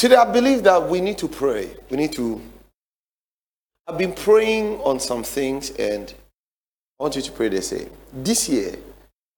[0.00, 1.68] today I believe that we need to pray.
[1.90, 2.40] We need to.
[3.86, 6.14] I've been praying on some things and
[6.98, 7.90] I want you to pray the same.
[8.10, 8.76] This year,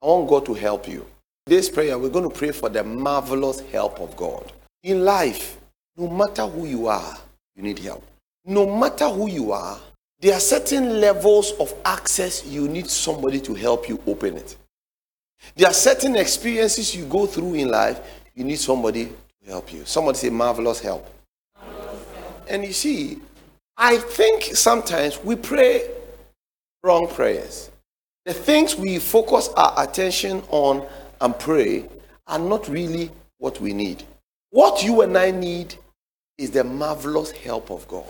[0.01, 1.05] I want God to help you.
[1.47, 4.53] This prayer, we're going to pray for the marvelous help of God.
[4.85, 5.59] In life,
[5.97, 7.19] no matter who you are,
[7.57, 8.05] you need help.
[8.45, 9.81] No matter who you are,
[10.21, 14.55] there are certain levels of access you need somebody to help you open it.
[15.57, 18.01] There are certain experiences you go through in life,
[18.37, 19.13] you need somebody
[19.47, 19.85] help you.
[19.85, 21.09] Somebody say, marvelous help.
[21.57, 22.47] Marvelous help.
[22.49, 23.19] And you see,
[23.77, 25.89] I think sometimes we pray
[26.83, 27.71] wrong prayers.
[28.25, 30.87] The things we focus our attention on
[31.21, 31.89] and pray
[32.27, 34.05] are not really what we need.
[34.51, 35.75] What you and I need
[36.39, 38.07] is the marvelous help of God.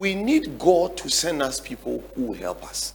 [0.00, 2.94] We need God to send us people who will help us.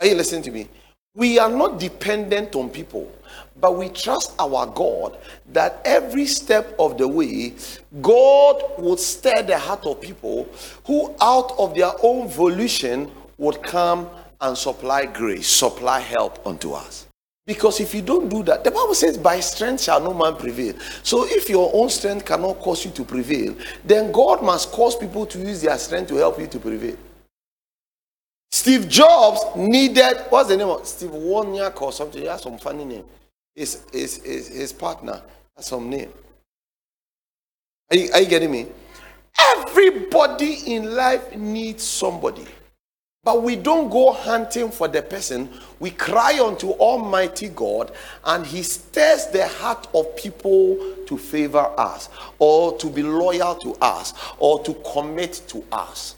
[0.00, 0.68] Are you listening to me?
[1.14, 3.12] We are not dependent on people,
[3.60, 5.18] but we trust our God
[5.52, 7.52] that every step of the way,
[8.00, 10.48] God would stir the heart of people
[10.86, 14.08] who, out of their own volition, would come
[14.40, 17.06] and supply grace, supply help unto us.
[17.46, 20.74] Because if you don't do that, the Bible says, by strength shall no man prevail.
[21.02, 23.54] So if your own strength cannot cause you to prevail,
[23.84, 26.96] then God must cause people to use their strength to help you to prevail.
[28.52, 32.20] Steve Jobs needed, what's the name of Steve Wozniak or something?
[32.20, 33.04] He has some funny name.
[33.56, 35.22] His, his, his, his partner
[35.56, 36.12] has some name.
[37.90, 38.66] Are you, are you getting me?
[39.56, 42.44] Everybody in life needs somebody.
[43.24, 45.48] But we don't go hunting for the person.
[45.80, 47.92] We cry unto Almighty God,
[48.24, 53.74] and He stirs the heart of people to favor us, or to be loyal to
[53.80, 56.16] us, or to commit to us.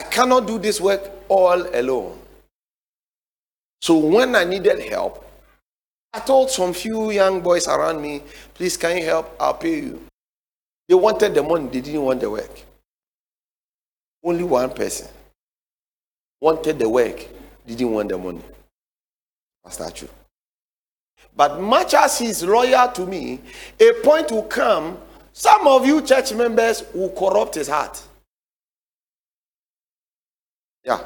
[0.00, 2.18] I cannot do this work all alone.
[3.80, 5.24] So when I needed help,
[6.12, 8.22] I told some few young boys around me,
[8.54, 9.36] please, can you help?
[9.40, 10.02] I'll pay you.
[10.88, 12.50] They wanted the money, they didn't want the work.
[14.24, 15.08] Only one person
[16.40, 17.26] wanted the work,
[17.66, 18.42] didn't want the money.
[19.64, 20.08] That's true.
[21.36, 23.40] But much as he's loyal to me,
[23.78, 24.98] a point will come,
[25.32, 28.02] some of you church members will corrupt his heart.
[30.88, 31.00] Yeah.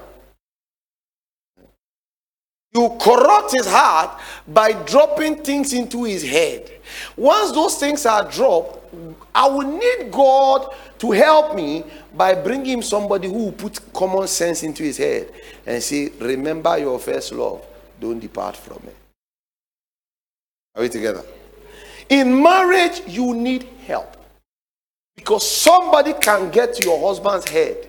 [2.72, 6.70] You corrupt his heart by dropping things into his head.
[7.16, 8.94] Once those things are dropped,
[9.34, 11.84] I will need God to help me
[12.14, 15.30] by bringing somebody who will put common sense into his head
[15.66, 17.66] and say, Remember your first love,
[18.00, 18.96] don't depart from it.
[20.76, 21.24] Are we together?
[22.08, 24.16] In marriage, you need help
[25.16, 27.88] because somebody can get to your husband's head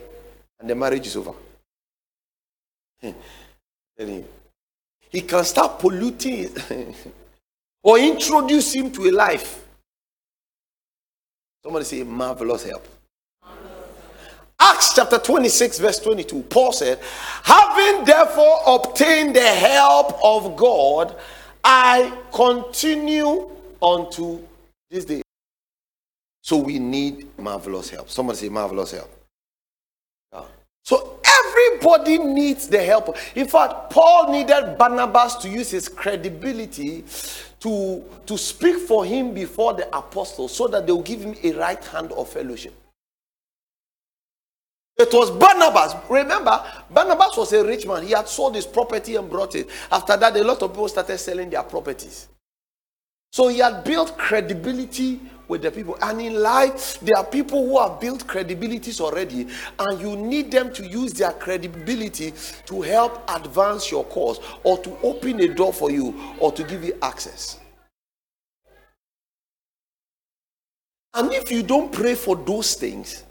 [0.60, 1.34] and the marriage is over.
[5.10, 6.50] He can start polluting
[7.84, 9.66] or introduce him to a life.
[11.64, 12.88] Somebody say, marvelous help.
[14.60, 17.00] Acts chapter 26, verse 22, Paul said,
[17.44, 21.16] Having therefore obtained the help of God,
[21.64, 23.50] I continue
[23.82, 24.40] unto
[24.90, 25.22] this day.
[26.42, 28.10] So we need marvelous help.
[28.10, 29.23] Somebody say, marvelous help.
[30.84, 33.16] So everybody needs the help.
[33.36, 37.06] In fact, Paul needed Barnabas to use his credibility
[37.62, 41.54] to, to speak for him before the apostles so that they will give him a
[41.54, 42.74] right hand of fellowship.
[44.98, 45.96] It was Barnabas.
[46.10, 48.04] Remember, Barnabas was a rich man.
[48.04, 49.70] He had sold his property and brought it.
[49.92, 52.28] After that, a lot of people started selling their properties.
[53.32, 55.98] So he had built credibility with the people.
[56.02, 59.48] And in life, there are people who have built credibilities already,
[59.80, 62.34] and you need them to use their credibility
[62.66, 66.84] to help advance your cause, or to open a door for you, or to give
[66.84, 67.60] you access.
[71.14, 73.24] And if you don't pray for those things,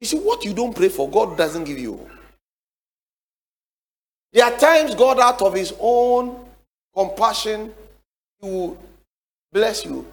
[0.00, 2.08] you see, what you don't pray for, God doesn't give you.
[4.32, 6.44] There are times God, out of His own
[6.94, 7.72] compassion,
[8.40, 8.76] will
[9.52, 10.06] bless you.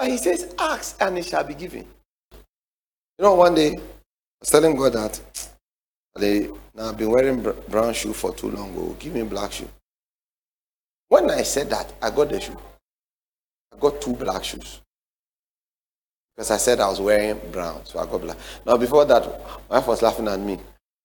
[0.00, 1.84] But He says, Ask and it shall be given.
[2.32, 3.80] You know, one day, I
[4.40, 5.20] was telling God that
[6.16, 8.74] they, now I've been wearing brown shoe for too long.
[8.78, 9.68] Oh, give me black shoe.
[11.08, 12.56] When I said that, I got the shoe.
[13.74, 14.80] I got two black shoes.
[16.34, 18.38] Because I said I was wearing brown, so I got black.
[18.64, 19.22] Now, before that,
[19.68, 20.54] my wife was laughing at me.
[20.54, 20.60] At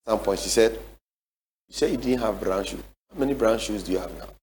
[0.08, 2.84] some point, she said, You said you didn't have brown shoes.
[3.14, 4.35] How many brown shoes do you have now?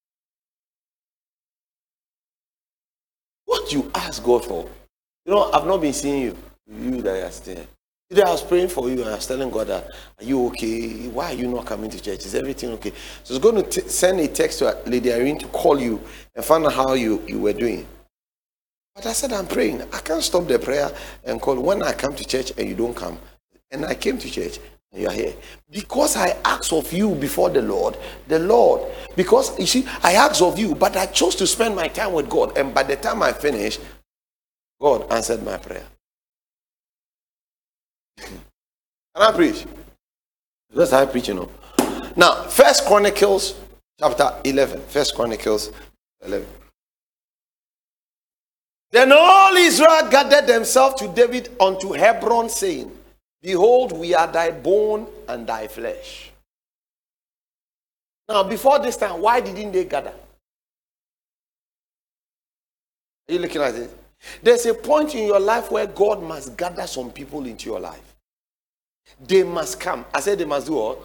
[3.73, 4.69] You ask God for?
[5.25, 6.37] You know, I've not been seeing you.
[6.71, 7.65] You that are still.
[8.11, 11.09] Today I was praying for you and I was telling God that, Are you okay?
[11.09, 12.27] Why are you not coming to church?
[12.27, 12.93] Is everything okay?
[13.25, 15.99] So I was going to t- send a text to Lady Irene to call you
[16.35, 17.87] and find out how you, you were doing.
[18.95, 19.81] But I said, I'm praying.
[19.81, 20.91] I can't stop the prayer
[21.25, 23.19] and call when I come to church and you don't come.
[23.71, 24.59] And I came to church
[24.95, 25.35] you are here.
[25.71, 27.97] Because I asked of you before the Lord,
[28.29, 28.83] the Lord,
[29.17, 32.29] because you see, I asked of you, but I chose to spend my time with
[32.29, 32.57] God.
[32.59, 33.81] And by the time I finished,
[34.81, 35.85] God answered my prayer.
[38.19, 38.37] Can
[39.17, 39.65] I preach?
[40.75, 41.51] That's how I preach, you know.
[42.17, 43.55] Now, First Chronicles
[43.99, 44.81] chapter 11.
[44.89, 45.71] First Chronicles
[46.25, 46.47] 11.
[48.91, 52.91] Then all Israel gathered themselves to David unto Hebron, saying,
[53.43, 56.31] Behold, we are thy bone and thy flesh.
[58.29, 60.15] Now, before this time, why didn't they gather?
[63.29, 63.91] Are you looking at it?
[64.43, 68.15] There's a point in your life where God must gather some people into your life.
[69.27, 70.05] They must come.
[70.15, 70.99] I said they must do what?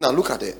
[0.00, 0.58] Now look at it.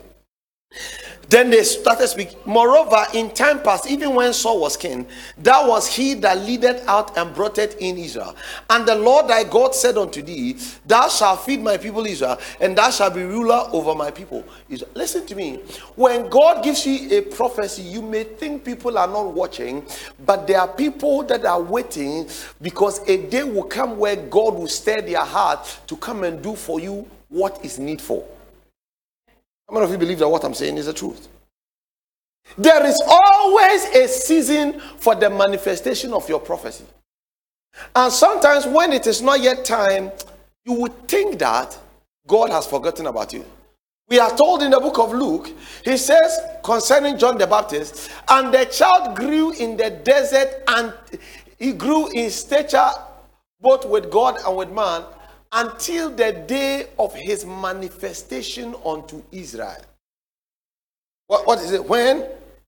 [1.29, 2.39] Then they started speaking.
[2.47, 5.07] Moreover, in time past, even when Saul was king,
[5.39, 8.35] that was he that leaded out and brought it in Israel.
[8.71, 10.57] And the Lord thy God said unto thee,
[10.87, 14.43] Thou shalt feed my people Israel, and thou shalt be ruler over my people.
[14.71, 14.91] Israel.
[14.95, 15.57] Listen to me.
[15.97, 19.85] When God gives you a prophecy, you may think people are not watching,
[20.25, 22.27] but there are people that are waiting
[22.63, 26.55] because a day will come where God will stir their heart to come and do
[26.55, 28.38] for you what is needful.
[29.69, 31.29] How many of you believe that what I'm saying is the truth?
[32.57, 36.85] There is always a season for the manifestation of your prophecy.
[37.95, 40.11] And sometimes when it is not yet time,
[40.65, 41.77] you would think that
[42.27, 43.45] God has forgotten about you.
[44.09, 45.51] We are told in the book of Luke,
[45.85, 50.95] he says concerning John the Baptist, and the child grew in the desert and
[51.59, 52.89] he grew in stature
[53.61, 55.03] both with God and with man
[55.53, 59.83] until the day of his manifestation unto Israel.
[61.27, 61.85] What, what is it?
[61.85, 62.27] When?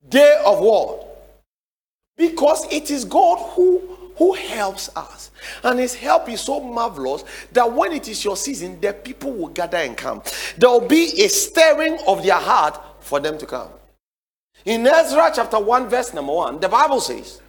[0.09, 1.07] Day of what?
[2.17, 3.79] Because it is God who,
[4.17, 5.31] who helps us.
[5.63, 9.49] And his help is so marvelous that when it is your season, the people will
[9.49, 10.23] gather and come.
[10.59, 13.69] There will be a stirring of their heart for them to come.
[14.65, 17.41] In Ezra chapter 1, verse number 1, the Bible says,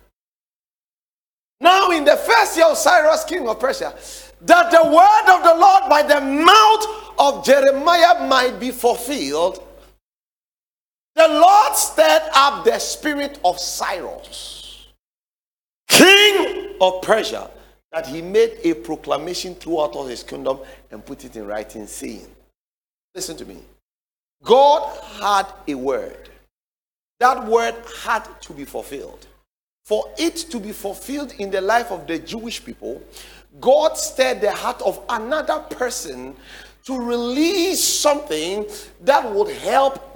[1.60, 3.94] Now in the first year of Cyrus, king of Persia,
[4.42, 9.64] that the word of the Lord by the mouth of Jeremiah might be fulfilled,
[11.16, 14.88] the Lord stirred up the spirit of Cyrus,
[15.88, 17.52] king of Persia,
[17.92, 20.60] that he made a proclamation throughout all his kingdom
[20.90, 22.28] and put it in writing, saying,
[23.14, 23.58] Listen to me.
[24.44, 26.30] God had a word.
[27.20, 29.28] That word had to be fulfilled.
[29.86, 33.02] For it to be fulfilled in the life of the Jewish people,
[33.60, 36.36] God stirred the heart of another person
[36.86, 38.66] to release something
[39.02, 40.16] that would help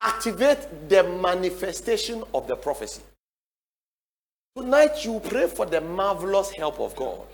[0.00, 3.02] activate the manifestation of the prophecy.
[4.56, 7.26] Tonight, you pray for the marvelous help of God.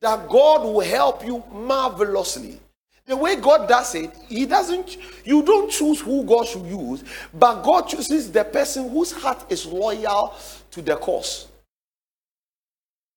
[0.00, 2.60] That God will help you marvelously.
[3.06, 7.62] The way God does it, He doesn't, you don't choose who God should use, but
[7.62, 10.34] God chooses the person whose heart is loyal
[10.72, 11.46] to the cause.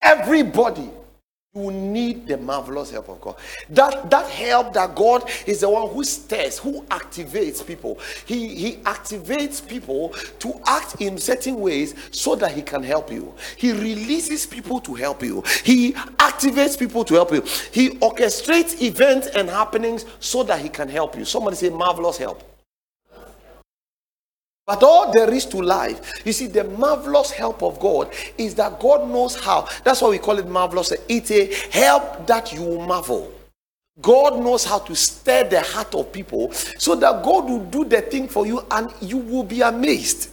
[0.01, 0.89] Everybody
[1.55, 3.35] you need the marvelous help of God.
[3.71, 7.99] That that help that God is the one who stirs, who activates people.
[8.27, 10.09] He he activates people
[10.39, 13.33] to act in certain ways so that he can help you.
[13.57, 15.43] He releases people to help you.
[15.63, 17.41] He activates people to help you.
[17.71, 21.25] He orchestrates events and happenings so that he can help you.
[21.25, 22.43] Somebody say marvelous help.
[24.69, 28.79] But all there is to life, you see, the marvelous help of God is that
[28.79, 29.67] God knows how.
[29.83, 30.93] That's why we call it marvelous.
[31.07, 33.33] It's a help that you marvel.
[33.99, 38.01] God knows how to stir the heart of people so that God will do the
[38.01, 40.29] thing for you and you will be amazed.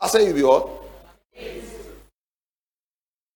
[0.00, 0.68] I say you be what?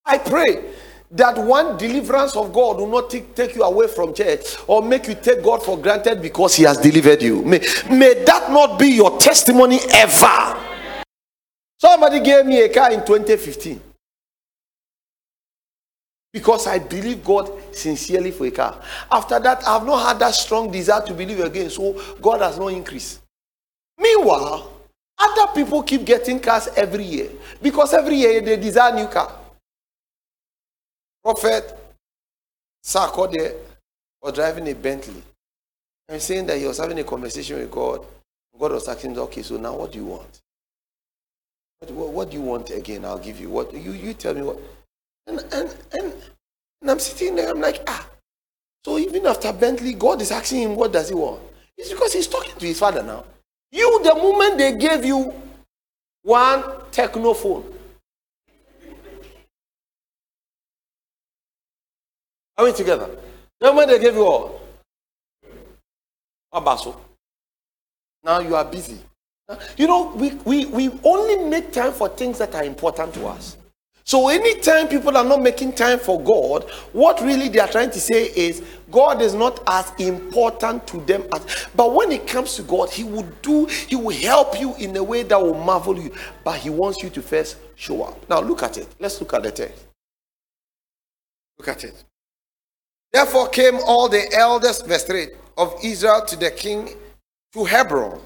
[0.04, 0.74] I pray
[1.12, 5.06] that one deliverance of God will not take, take you away from church or make
[5.06, 7.42] you take God for granted because He has delivered you.
[7.42, 7.60] May,
[7.90, 10.62] may that not be your testimony ever.
[11.78, 13.80] Somebody gave me a car in 2015
[16.32, 18.82] because I believe God sincerely for a car.
[19.10, 22.58] After that, I have not had that strong desire to believe again, so God has
[22.58, 23.20] not increased.
[23.98, 24.72] Meanwhile,
[25.18, 27.30] other people keep getting cars every year
[27.62, 29.32] because every year they desire new car.
[31.26, 31.76] Prophet
[32.84, 33.52] Sarkodie
[34.22, 35.20] was driving a Bentley
[36.08, 38.06] and saying that he was having a conversation with God.
[38.56, 40.40] God was asking him, okay, so now what do you want?
[41.80, 43.04] What, what, what do you want again?
[43.04, 43.50] I'll give you.
[43.50, 44.60] What you, you tell me what.
[45.26, 46.12] And, and, and,
[46.80, 48.08] and I'm sitting there, I'm like, ah.
[48.84, 51.42] So even after Bentley, God is asking him, what does he want?
[51.76, 53.24] It's because he's talking to his father now.
[53.72, 55.34] You, the moment they gave you
[56.22, 57.75] one Tecno phone,
[62.56, 63.10] are we together?
[63.60, 64.60] The moment they gave you all,
[66.52, 66.96] Abaso.
[68.22, 68.98] Now you are busy.
[69.76, 73.56] You know, we, we, we only make time for things that are important to us.
[74.02, 78.00] So anytime people are not making time for God, what really they are trying to
[78.00, 82.62] say is God is not as important to them as but when it comes to
[82.62, 86.12] God, He will do, He will help you in a way that will marvel you.
[86.44, 88.28] But He wants you to first show up.
[88.30, 88.86] Now look at it.
[89.00, 89.84] Let's look at the text.
[91.58, 92.04] Look at it.
[93.12, 96.90] Therefore came all the elders, verse 3, of Israel to the king
[97.52, 98.20] to Hebron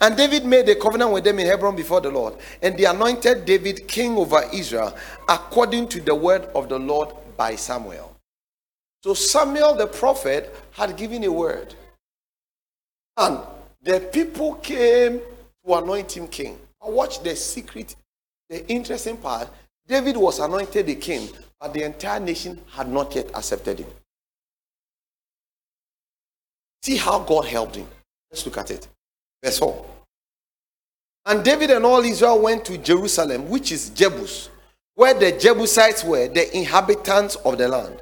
[0.00, 2.34] and David made a covenant with them in Hebron before the Lord.
[2.60, 4.94] And they anointed David king over Israel
[5.28, 8.14] according to the word of the Lord by Samuel.
[9.02, 11.74] So Samuel the prophet had given a word.
[13.16, 13.38] And
[13.82, 15.20] the people came
[15.64, 16.58] to anoint him king.
[16.82, 17.96] Watch the secret,
[18.48, 19.48] the interesting part.
[19.88, 21.28] David was anointed the king,
[21.60, 23.88] but the entire nation had not yet accepted him.
[26.86, 27.88] See how God helped him.
[28.30, 28.86] Let's look at it.
[29.42, 29.86] Verse 4.
[31.26, 34.50] And David and all Israel went to Jerusalem, which is Jebus,
[34.94, 38.00] where the Jebusites were, the inhabitants of the land.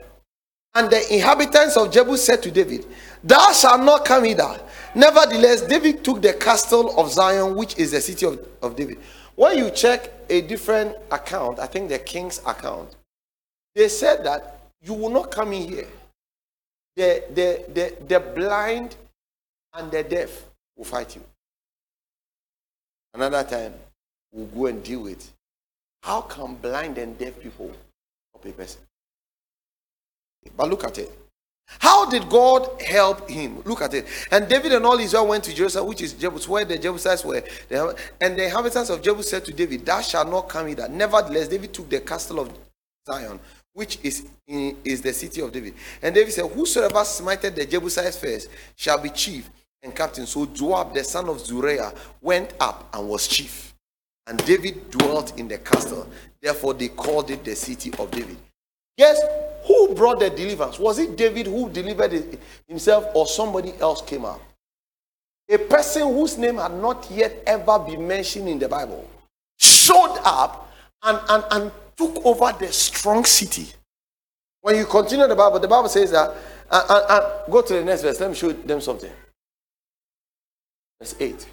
[0.75, 2.85] And the inhabitants of Jebus said to David,
[3.23, 4.61] Thou shalt not come hither.
[4.95, 8.99] Nevertheless, David took the castle of Zion, which is the city of, of David.
[9.35, 12.95] When you check a different account, I think the king's account,
[13.75, 15.89] they said that you will not come in here.
[16.97, 18.97] The, the, the, the blind
[19.73, 20.45] and the deaf
[20.77, 21.23] will fight you.
[23.13, 23.75] Another time,
[24.33, 25.33] we'll go and deal with
[26.05, 27.73] how can blind and deaf people
[28.33, 28.83] help a person?
[30.55, 31.11] But look at it.
[31.79, 33.63] How did God help him?
[33.65, 34.07] Look at it.
[34.31, 37.43] And David and all Israel went to Jerusalem, which is Jebus, where the Jebusites were.
[38.21, 40.89] And the inhabitants of Jebus said to David, Thou shalt not come hither.
[40.89, 42.51] Nevertheless, David took the castle of
[43.07, 43.41] Zion,
[43.75, 45.75] which is, in, is the city of David.
[46.01, 49.51] And David said, Whosoever smited the Jebusites first shall be chief
[49.83, 50.27] and captain.
[50.27, 53.75] So Joab, the son of Zeruiah, went up and was chief.
[54.27, 56.09] And David dwelt in the castle.
[56.41, 58.39] Therefore, they called it the city of David.
[58.97, 59.21] Yes,
[59.67, 60.79] who brought the deliverance?
[60.79, 62.39] Was it David who delivered
[62.69, 64.41] himself or somebody else came up?
[65.51, 69.07] A person whose name had not yet ever been mentioned in the Bible
[69.59, 73.67] showed up and, and, and took over the strong city.
[74.61, 76.35] When you continue the Bible, the Bible says that,
[76.71, 79.13] and, go to the next verse, let me show them something.
[81.01, 81.47] Verse 8.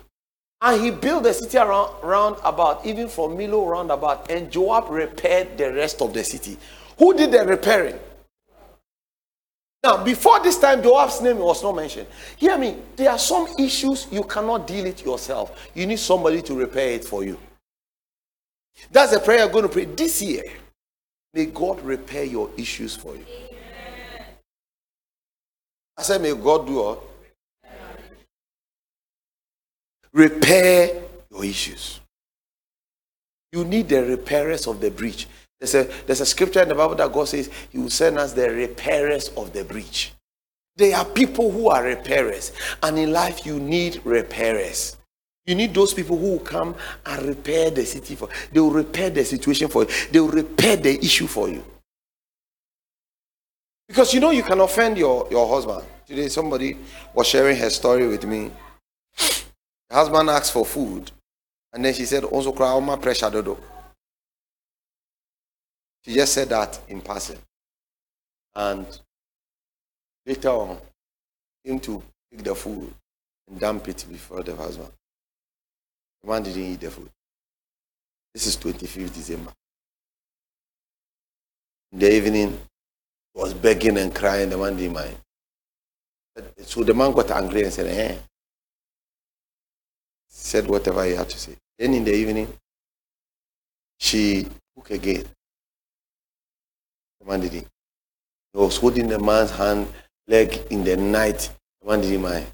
[0.62, 4.90] And he built the city around, round about, even from Millo round about, and Joab
[4.90, 6.58] repaired the rest of the city.
[6.98, 8.00] Who did the repairing?
[9.84, 12.08] Now, before this time, Joab's name was not mentioned.
[12.38, 15.70] Hear me, there are some issues you cannot deal it yourself.
[15.74, 17.40] You need somebody to repair it for you.
[18.92, 20.44] That's the prayer I'm going to pray this year.
[21.34, 23.26] May God repair your issues for you.
[25.98, 27.04] I said, may God do all
[30.14, 32.00] repair your issues.
[33.52, 35.28] You need the repairers of the breach.
[35.60, 38.34] There's a, there's a scripture in the Bible that God says He will send us
[38.34, 40.14] the repairers of the breach.
[40.78, 44.98] There are people who are repairers, and in life you need repairers.
[45.46, 49.10] You need those people who will come and repair the city for they will repair
[49.10, 51.64] the situation for you, they will repair the issue for you.
[53.88, 55.84] Because you know you can offend your, your husband.
[56.08, 56.78] Today somebody
[57.14, 58.52] was sharing her story with me
[59.92, 61.12] husband asked for food,
[61.74, 63.58] and then she said, Also, cry my pressure dodo.
[66.04, 67.38] She just said that in passing.
[68.56, 68.86] And
[70.26, 70.78] later on,
[71.66, 72.92] came to pick the food
[73.48, 74.92] and dump it before the husband.
[76.24, 77.10] The man didn't eat the food.
[78.34, 79.52] This is 25th December.
[81.92, 82.60] In the evening,
[83.34, 84.50] was begging and crying.
[84.50, 85.18] The man didn't mind.
[86.64, 88.18] So the man got angry and said, eh,
[90.30, 91.56] said whatever he had to say.
[91.78, 92.48] Then in the evening,
[94.00, 95.26] she took again.
[97.20, 97.68] The man did it.
[98.54, 99.88] He was holding the man's hand,
[100.28, 101.50] leg in the night.
[101.82, 102.46] The man did my.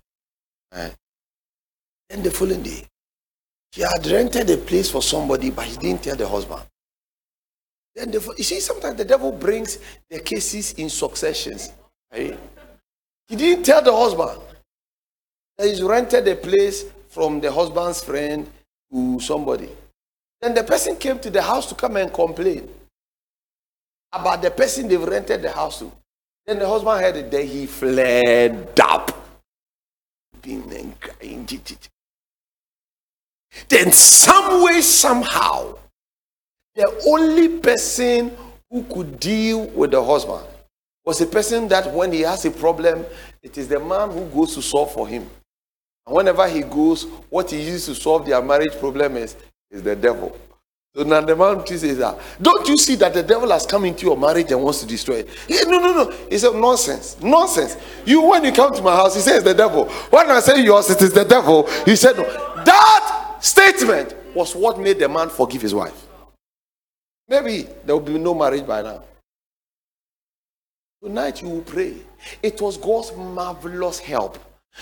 [2.09, 2.85] Then the following day,
[3.77, 6.63] she had rented a place for somebody, but he didn't tell the husband.
[7.93, 9.77] Then the, you see, sometimes the devil brings
[10.09, 11.71] the cases in successions.
[12.11, 12.39] Right?
[13.27, 14.41] He didn't tell the husband
[15.57, 18.49] that he's rented a place from the husband's friend
[18.91, 19.69] to somebody.
[20.41, 22.67] Then the person came to the house to come and complain
[24.11, 25.91] about the person they've rented the house to.
[26.47, 29.11] Then the husband heard it, then he fled up.
[33.69, 35.77] Then some way, somehow,
[36.75, 38.35] the only person
[38.69, 40.45] who could deal with the husband
[41.05, 43.05] was a person that when he has a problem,
[43.41, 45.27] it is the man who goes to solve for him.
[46.05, 49.35] And whenever he goes, what he uses to solve their marriage problem is,
[49.71, 50.37] is the devil.
[50.95, 54.05] So now the man says that, don't you see that the devil has come into
[54.05, 55.29] your marriage and wants to destroy it?
[55.47, 56.11] He, no, no, no.
[56.29, 57.77] He said, nonsense, nonsense.
[58.05, 59.85] You, when you come to my house, he says the devil.
[60.09, 61.69] When I say yours, it is the devil.
[61.85, 62.23] He said, no.
[62.63, 66.05] That statement was what made the man forgive his wife.
[67.27, 69.03] Maybe there will be no marriage by now.
[71.03, 71.95] Tonight you will pray.
[72.41, 74.39] It was God's marvelous help.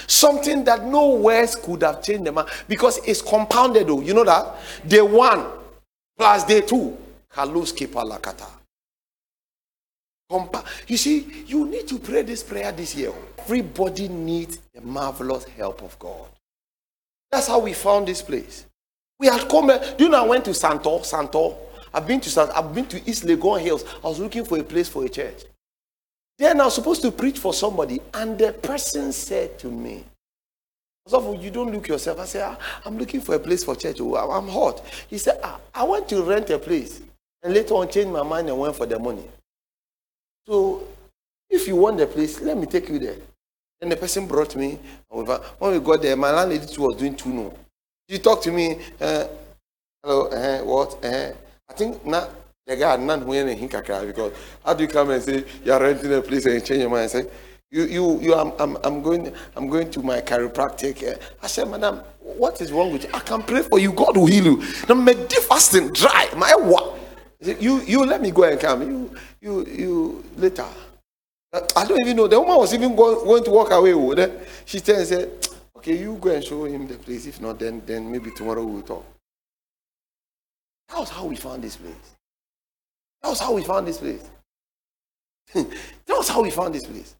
[0.07, 4.01] Something that no words could have changed the man because it's compounded though.
[4.01, 4.55] You know that?
[4.87, 5.45] Day one
[6.17, 6.97] plus day two.
[10.87, 13.11] You see, you need to pray this prayer this year.
[13.37, 16.27] Everybody needs the marvelous help of God.
[17.31, 18.65] That's how we found this place.
[19.19, 19.67] We had come.
[19.67, 21.01] Do you know I went to Santo?
[21.01, 21.57] Santo.
[21.93, 22.53] I've been to Santo.
[22.53, 23.83] I've been to East Legon Hills.
[24.03, 25.43] I was looking for a place for a church.
[26.37, 30.03] Then I was supposed to preach for somebody, and the person said to me,
[31.07, 32.19] so you don't look yourself.
[32.19, 33.97] I said, ah, I'm looking for a place for church.
[34.01, 34.83] Oh, I'm hot.
[35.07, 37.01] He said, ah, I went to rent a place
[37.43, 39.23] and later on changed my mind and went for the money.
[40.47, 40.87] So
[41.47, 43.17] if you want the place, let me take you there.
[43.79, 44.79] Then the person brought me.
[45.11, 45.37] Over.
[45.59, 47.53] When we got there, my landlady too was doing two no.
[48.09, 48.79] She talked to me.
[48.99, 49.25] Uh,
[50.03, 51.03] hello, uh, what?
[51.03, 51.33] Uh,
[51.69, 52.27] I think now
[52.67, 54.33] the guy had none when he because
[54.65, 57.27] how do you come and say you're renting a place and change your mind say
[57.71, 61.19] you you you I'm, I'm, I'm going I'm going to my chiropractic.
[61.43, 63.09] I said, Madam, what is wrong with you?
[63.13, 64.63] I can pray for you, God will heal you.
[64.87, 66.29] Now make fasting dry.
[66.37, 66.97] My what?
[67.41, 68.81] You you let me go and come.
[68.81, 70.65] You you you later.
[71.75, 72.27] I don't even know.
[72.27, 74.15] The woman was even going, going to walk away.
[74.15, 75.47] Then she turned and said,
[75.77, 77.27] Okay, you go and show him the place.
[77.27, 79.05] If not, then then maybe tomorrow we'll talk.
[80.89, 82.15] That was how we found this place.
[83.21, 84.23] That was how we found this place.
[85.53, 85.67] that
[86.09, 87.15] was how we found this place.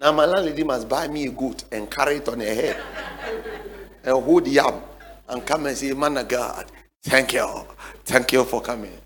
[0.00, 2.82] Now my landlady must buy me a goat and carry it on her head
[4.04, 4.80] and hold the yam
[5.28, 6.66] and come and say, Man of God,
[7.02, 7.66] thank you.
[8.04, 8.96] Thank you for coming.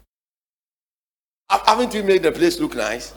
[1.50, 3.12] Haven't we made the place look nice?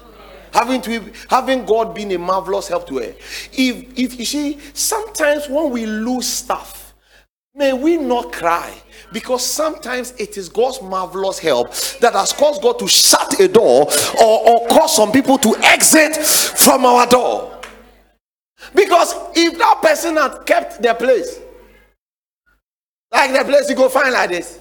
[0.54, 3.14] Haven't we having God been a marvelous help to her?
[3.54, 6.94] If if you see, sometimes when we lose stuff,
[7.54, 8.74] may we not cry
[9.12, 13.88] because sometimes it is God's marvelous help that has caused God to shut a door
[14.22, 17.60] or, or cause some people to exit from our door.
[18.74, 21.40] Because if that person had kept their place,
[23.12, 24.60] like the place you go find like this,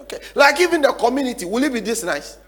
[0.00, 2.38] okay, like even the community, will it be this nice?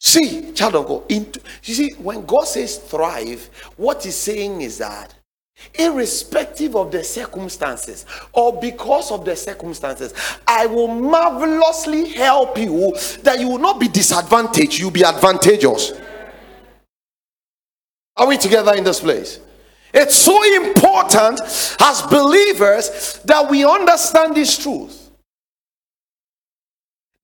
[0.00, 4.78] See, child of God, into, you see, when God says thrive, what he's saying is
[4.78, 5.14] that
[5.74, 10.14] irrespective of the circumstances or because of the circumstances,
[10.46, 15.92] I will marvelously help you that you will not be disadvantaged, you'll be advantageous.
[18.16, 19.40] Are we together in this place?
[19.92, 21.40] It's so important
[21.80, 25.10] as believers that we understand this truth.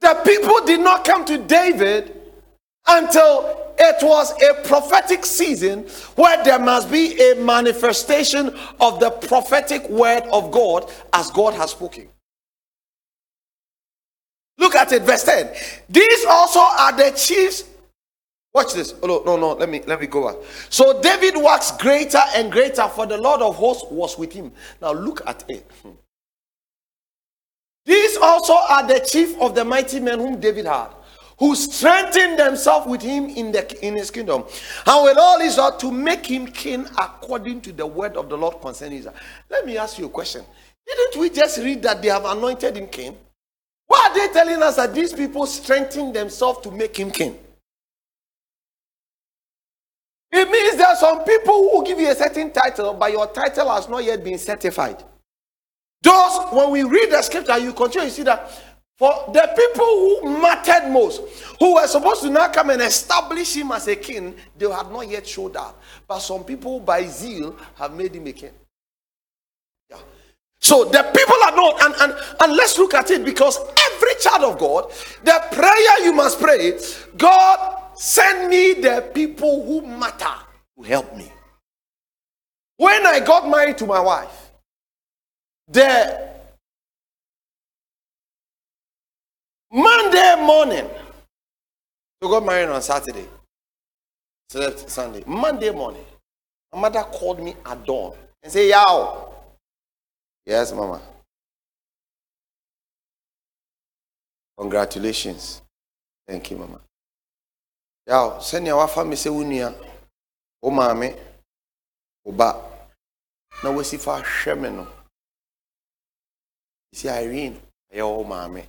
[0.01, 2.14] The people did not come to David
[2.87, 5.83] until it was a prophetic season
[6.17, 11.71] where there must be a manifestation of the prophetic word of God as God has
[11.73, 12.09] spoken.
[14.59, 15.53] Look at it, verse 10.
[15.89, 17.65] These also are the chiefs.
[18.53, 18.95] Watch this.
[19.03, 19.53] Oh, no, no, no.
[19.55, 20.37] Let me let me go back.
[20.71, 24.53] So David works greater and greater, for the Lord of hosts was with him.
[24.81, 25.69] Now look at it.
[25.83, 25.91] Hmm.
[27.85, 30.91] These also are the chief of the mighty men whom David had
[31.39, 34.45] who strengthened themselves with him in, the, in his kingdom,
[34.87, 38.61] and with all Israel to make him king according to the word of the Lord
[38.61, 39.15] concerning Israel.
[39.51, 40.45] Let me ask you a question.
[40.87, 43.17] Didn't we just read that they have anointed him king?
[43.87, 47.39] Why are they telling us that these people strengthened themselves to make him king?
[50.33, 53.71] It means there are some people who give you a certain title, but your title
[53.71, 55.03] has not yet been certified.
[56.03, 58.51] Those, when we read the scripture, you continue, to see that
[58.97, 61.21] for the people who mattered most,
[61.59, 65.09] who were supposed to now come and establish him as a king, they had not
[65.09, 65.83] yet showed up.
[66.07, 68.53] But some people by zeal have made him a king.
[69.91, 69.99] Yeah.
[70.61, 74.45] So the people are not, and, and, and let's look at it because every child
[74.45, 74.93] of God,
[75.25, 76.79] the prayer you must pray,
[77.17, 80.35] God send me the people who matter
[80.77, 81.33] to help me.
[82.77, 84.53] When I got married to my wife,
[85.67, 86.34] the
[89.77, 90.89] Monday morning,
[92.23, 93.27] we got married on Saturday.
[94.49, 95.25] So Slept Sunday.
[95.27, 96.05] Monday morning,
[96.73, 99.31] my mother called me at dawn and said, Yaw,
[100.47, 101.01] Yes, Mama.
[104.57, 105.61] Congratulations.
[106.29, 106.79] Thank you, Mama.
[108.07, 109.73] Yaw, sɛnea wafa me sɛ wo nua,
[110.63, 111.17] wo oh, maame,
[112.25, 112.63] wo oh, ba,
[113.65, 114.87] na wasi fa hwɛ me no.
[116.93, 117.61] Si Irene,
[117.93, 118.67] ɛyɛ wo oh, maame,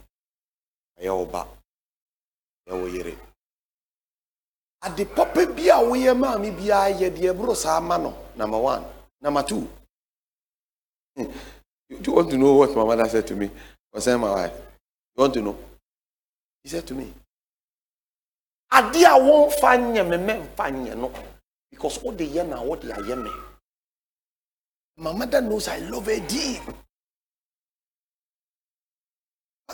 [0.99, 1.47] ɛyɛ wo ba,
[2.67, 3.13] ɛyɛ wo yere.
[4.81, 8.85] Ade papa bi a woyɛ maame biara yɛ deɛ ɛboro saa ma no, number one.
[9.21, 9.67] Number two,
[11.15, 11.23] hmm.
[11.89, 13.49] do you want to know what my mother said to me
[13.91, 14.53] concerning my wife?
[15.15, 15.57] You want to know?
[16.63, 17.11] He said to me,
[18.71, 21.11] ade a wɔmfa nyɛ me mɛmfa nyɛ no
[21.71, 23.31] because wode yɛ na wode ayɛ me
[24.97, 26.61] my mother knows i love her deep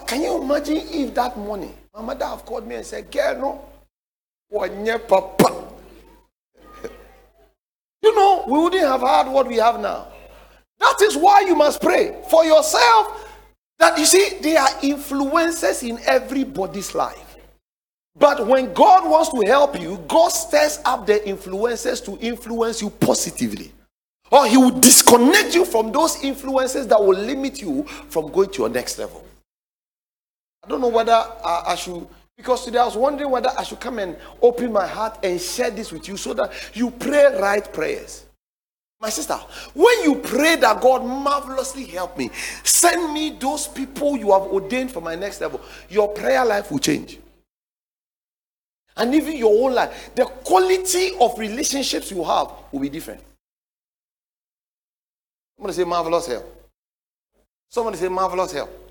[0.08, 3.66] can you imagine if that morning my mother have called me and said girl no
[4.54, 5.64] wɔnyɛ papa
[8.02, 10.08] you know we wouldn't have had what we have now
[10.80, 13.28] that is why you must pray for yourself
[13.80, 17.32] that you see there are influences in everybody's life
[18.18, 22.90] but when God wants to help you, God stirs up the influences to influence you
[22.90, 23.72] positively.
[24.30, 28.60] Or He will disconnect you from those influences that will limit you from going to
[28.60, 29.26] your next level.
[30.63, 33.80] I don't know whether I, I should, because today I was wondering whether I should
[33.80, 37.71] come and open my heart and share this with you so that you pray right
[37.74, 38.26] prayers.
[39.00, 39.36] My sister,
[39.74, 42.30] when you pray that God marvelously help me,
[42.63, 46.80] send me those people you have ordained for my next level, your prayer life will
[46.80, 47.17] change
[48.97, 53.21] and even your own life, the quality of relationships you have will be different.
[55.58, 56.71] Somebody say marvelous help.
[57.69, 58.91] Somebody say marvelous help.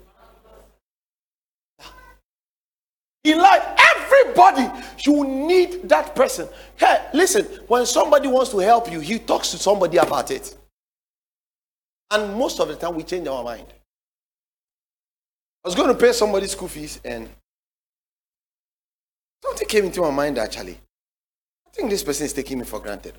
[3.25, 3.63] In life,
[3.97, 4.67] everybody,
[5.01, 6.49] you need that person.
[6.77, 10.57] Hey, listen, when somebody wants to help you, he talks to somebody about it.
[12.11, 13.67] And most of the time, we change our mind.
[15.63, 17.29] I was going to pay somebody school fees, and
[19.43, 20.79] Something came into my mind actually.
[21.67, 23.15] I think this person is taking me for granted.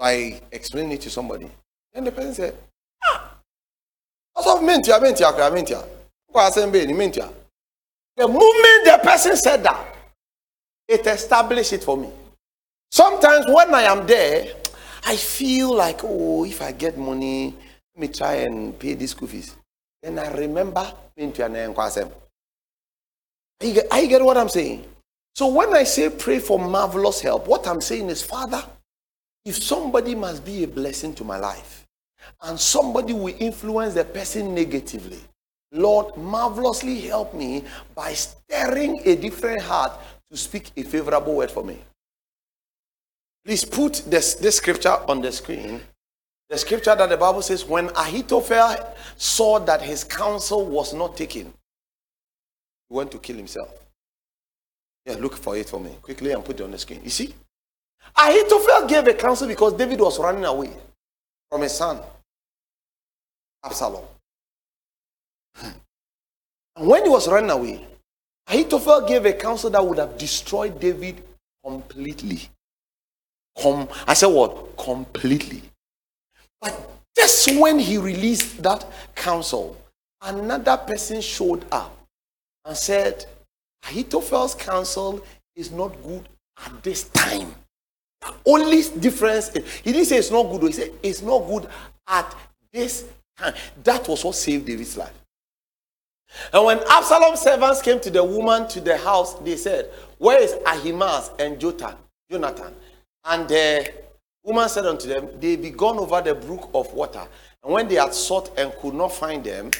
[0.00, 1.48] I explained it to somebody,
[1.92, 2.56] and the person said,
[3.04, 3.36] Ah,
[4.36, 5.84] of mentia, mentia, mentia.
[8.16, 9.96] The moment the person said that,
[10.88, 12.10] it established it for me.
[12.90, 14.54] Sometimes when I am there,
[15.04, 17.54] I feel like, oh, if I get money,
[17.94, 19.56] let me try and pay these school fees.
[20.02, 21.72] Then I remember mentia na
[23.90, 24.84] Are you get what I'm saying?
[25.34, 28.62] So when I say pray for marvelous help, what I'm saying is, Father,
[29.44, 31.84] if somebody must be a blessing to my life
[32.42, 35.20] and somebody will influence the person negatively,
[35.74, 39.92] Lord, marvelously help me by stirring a different heart
[40.30, 41.78] to speak a favorable word for me.
[43.44, 45.80] Please put this, this scripture on the screen.
[46.48, 51.52] The scripture that the Bible says, when Ahithophel saw that his counsel was not taken,
[52.88, 53.68] he went to kill himself.
[55.04, 57.00] Yeah, look for it for me quickly and put it on the screen.
[57.02, 57.34] You see?
[58.16, 60.70] Ahithophel gave a counsel because David was running away
[61.50, 62.00] from his son,
[63.64, 64.04] Absalom.
[65.62, 67.86] And when he was running away,
[68.46, 71.22] Ahithophel gave a counsel that would have destroyed David
[71.64, 72.48] completely.
[73.56, 74.76] Com- I said what?
[74.76, 75.62] Completely.
[76.60, 79.76] But just when he released that counsel,
[80.20, 81.96] another person showed up
[82.64, 83.24] and said,
[83.86, 86.28] Ahithophel's counsel is not good
[86.64, 87.54] at this time.
[88.20, 91.68] The only difference, he didn't say it's not good, he said it's not good
[92.08, 92.34] at
[92.72, 93.04] this
[93.38, 93.54] time.
[93.84, 95.12] That was what saved David's life.
[96.52, 100.54] And when Absalom's servants came to the woman to the house, they said, Where is
[100.66, 101.96] Ahimaaz and Jotan,
[102.30, 102.74] Jonathan?
[103.24, 103.92] And the
[104.42, 107.26] woman said unto them, They be gone over the brook of water.
[107.62, 109.70] And when they had sought and could not find them,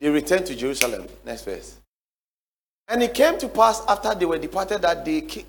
[0.00, 1.06] they returned to Jerusalem.
[1.24, 1.78] Next verse.
[2.88, 5.44] And it came to pass after they were departed that they came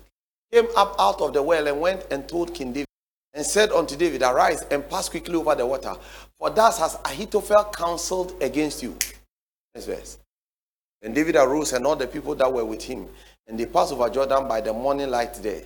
[0.76, 2.86] up out of the well and went and told King David
[3.32, 5.94] and said unto David, Arise and pass quickly over the water,
[6.36, 8.96] for thus has Ahithophel counseled against you.
[9.74, 10.18] Next verse.
[11.02, 13.06] And David arose and all the people that were with him,
[13.46, 15.62] and they passed over Jordan by the morning light there.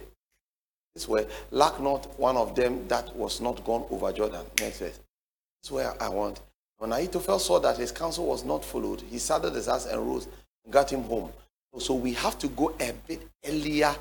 [0.95, 4.45] This way, lack not one of them that was not gone over Jordan.
[4.61, 4.91] Next verse.
[4.91, 5.01] This
[5.65, 6.41] is where I want.
[6.79, 10.29] When Ahithophel saw that his counsel was not followed, he saddled his ass and rose
[10.65, 11.31] and got him home.
[11.79, 13.95] So we have to go a bit earlier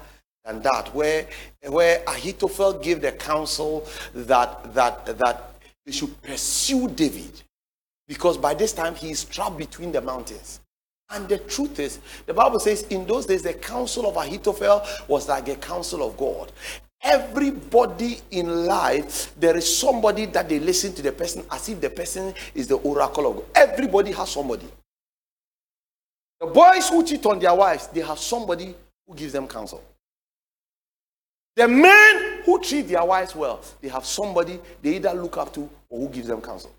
[0.46, 1.28] than that, where,
[1.68, 7.42] where Ahithophel gave the counsel that, that, that they should pursue David.
[8.08, 10.60] Because by this time he is trapped between the mountains.
[11.10, 15.30] And the truth is, the Bible says in those days the counsel of Ahithophel was
[15.30, 16.52] like the counsel of God.
[17.02, 21.90] Everybody in life, there is somebody that they listen to the person as if the
[21.90, 23.46] person is the oracle of God.
[23.54, 24.68] Everybody has somebody.
[26.40, 28.74] The boys who cheat on their wives, they have somebody
[29.06, 29.84] who gives them counsel.
[31.56, 35.70] The men who treat their wives well, they have somebody they either look up to
[35.90, 36.72] or who gives them counsel.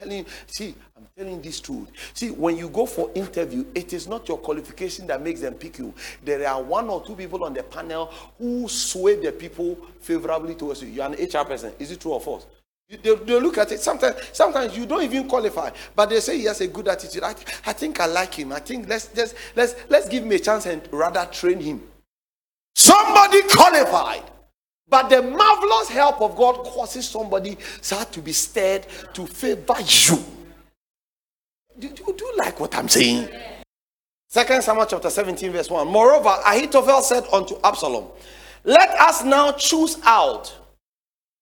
[0.00, 1.88] Telling see, I'm telling this truth.
[2.14, 5.78] See, when you go for interview, it is not your qualification that makes them pick
[5.78, 5.92] you.
[6.24, 8.06] There are one or two people on the panel
[8.38, 10.88] who sway the people favorably towards you.
[10.88, 11.74] You're an HR person.
[11.78, 12.46] Is it true or false?
[12.88, 13.80] They, they look at it.
[13.80, 17.22] Sometimes, sometimes you don't even qualify, but they say he has a good attitude.
[17.22, 17.34] I,
[17.66, 18.52] I think I like him.
[18.52, 21.82] I think let's just let's let's give him a chance and rather train him.
[22.74, 24.22] Somebody qualified.
[24.90, 27.56] But the marvelous help of God causes somebody
[28.10, 30.18] to be stirred to favor you.
[31.78, 33.28] Do, do, do you like what I'm saying?
[34.28, 35.86] Second Samuel chapter 17, verse 1.
[35.88, 38.06] Moreover, Ahithophel said unto Absalom,
[38.64, 40.54] Let us now choose out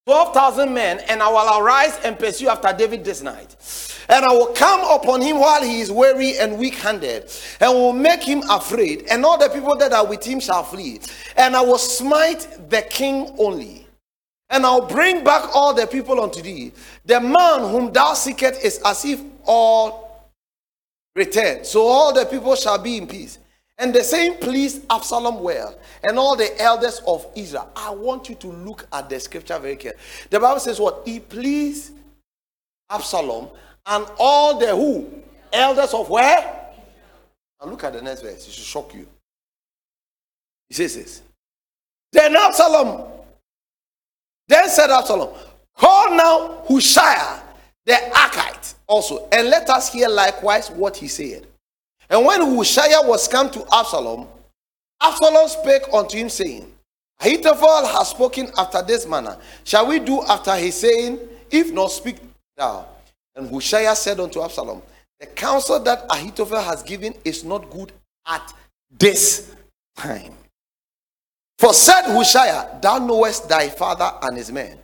[0.09, 3.55] 12,000 men, and I will arise and pursue after David this night.
[4.09, 7.93] And I will come upon him while he is weary and weak handed, and will
[7.93, 11.01] make him afraid, and all the people that are with him shall flee.
[11.37, 13.87] And I will smite the king only.
[14.49, 16.73] And I'll bring back all the people unto thee.
[17.05, 20.31] The man whom thou seekest is as if all
[21.15, 21.67] returned.
[21.67, 23.39] So all the people shall be in peace.
[23.79, 27.71] And the same pleased Absalom well, and all the elders of Israel.
[27.77, 30.03] I want you to look at the scripture very carefully.
[30.31, 31.03] The Bible says what?
[31.05, 31.93] He pleased
[32.91, 33.49] Absalom
[33.87, 35.09] and all the who?
[35.53, 36.73] Elders of where?
[37.61, 38.47] And look at the next verse.
[38.49, 39.07] It should shock you.
[40.69, 41.23] He says this.
[42.13, 43.05] Then Absalom,
[44.49, 45.35] then said Absalom,
[45.77, 47.43] call now Hushai
[47.85, 51.47] the Archite also, and let us hear likewise what he said.
[52.11, 54.27] And when Hushai was come to Absalom,
[55.01, 56.73] Absalom spake unto him, saying,
[57.21, 59.37] Ahithophel has spoken after this manner.
[59.65, 61.19] Shall we do after his saying?
[61.51, 62.17] If not, speak
[62.57, 62.87] thou.
[63.35, 64.83] And Hushai said unto Absalom,
[65.21, 67.93] The counsel that Ahithophel has given is not good
[68.27, 68.53] at
[68.91, 69.55] this
[69.97, 70.33] time.
[71.59, 74.79] For said Hushai, Thou knowest thy father and his men,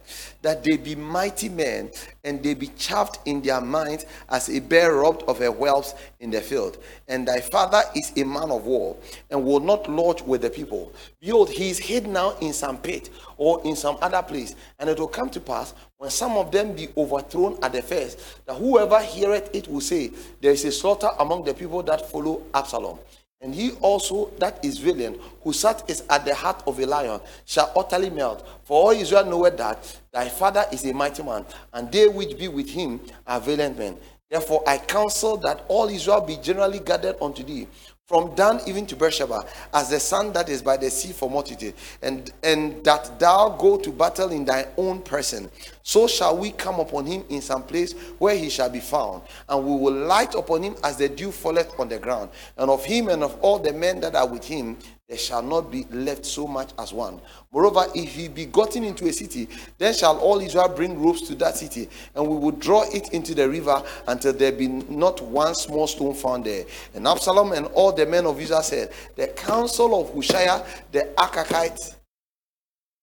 [0.45, 1.91] that they be mighty men,
[2.23, 6.31] and they be chaffed in their minds as a bear robbed of her whelps in
[6.31, 6.77] the field.
[7.09, 8.95] And thy father is a man of war,
[9.31, 10.93] and will not lodge with the people.
[11.19, 14.55] Behold, he is hid now in some pit or in some other place.
[14.79, 18.21] And it will come to pass, when some of them be overthrown at the first,
[18.45, 20.11] that whoever heareth it will say,
[20.43, 22.99] There is a slaughter among the people that follow Absalom.
[23.41, 27.21] And he also that is valiant, who sat is at the heart of a lion,
[27.45, 28.47] shall utterly melt.
[28.65, 32.49] For all Israel knoweth that thy father is a mighty man, and they which be
[32.49, 33.99] with him are valiant men.
[34.31, 37.69] Therefore I counsel that all Israel be generally gathered unto thee,
[38.07, 41.73] from Dan even to Beersheba, as the sand that is by the sea for multitude,
[42.03, 45.51] and, and that thou go to battle in thy own person.
[45.83, 49.65] So shall we come upon him in some place where he shall be found, and
[49.65, 52.29] we will light upon him as the dew falleth on the ground.
[52.59, 54.77] And of him and of all the men that are with him,
[55.09, 57.21] there shall not be left so much as one.
[57.53, 61.35] Moreover, if he be gotten into a city, then shall all Israel bring ropes to
[61.37, 65.55] that city, and we will draw it into the river until there be not one
[65.55, 66.65] small stone found there.
[66.95, 71.97] And Absalom and all the men of Israel said, The counsel of Hushai the Archite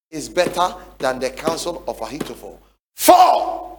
[0.09, 2.59] is better than the counsel of Ahithophel.
[2.95, 3.77] For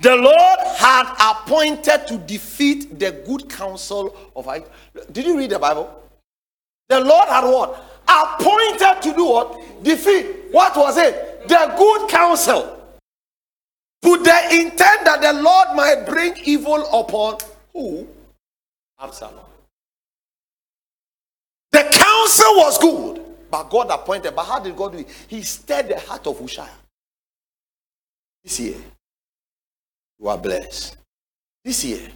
[0.00, 4.72] the Lord had appointed to defeat the good counsel of Ahithophel.
[5.10, 5.98] Did you read the Bible?
[6.92, 7.82] The Lord had what?
[8.06, 9.82] Appointed to do what?
[9.82, 10.26] Defeat.
[10.50, 11.48] What was it?
[11.48, 12.78] The good counsel.
[14.02, 17.38] To the intent that the Lord might bring evil upon
[17.72, 18.06] who?
[19.00, 19.46] Absalom.
[21.70, 24.36] The counsel was good, but God appointed.
[24.36, 25.08] But how did God do it?
[25.28, 26.68] He stirred the heart of Hushai.
[28.44, 28.76] This year,
[30.20, 30.98] you are blessed.
[31.64, 32.10] This year,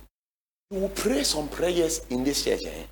[0.71, 2.67] you will pray some prayers in this church.
[2.67, 2.83] Eh?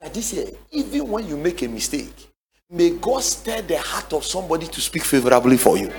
[0.00, 2.30] That this year, even when you make a mistake,
[2.70, 5.92] may God stir the heart of somebody to speak favorably for you.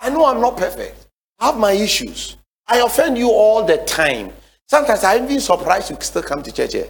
[0.00, 1.06] I know I'm not perfect.
[1.38, 2.36] I have my issues.
[2.66, 4.32] I offend you all the time.
[4.68, 6.88] Sometimes I'm even surprised you still come to church here.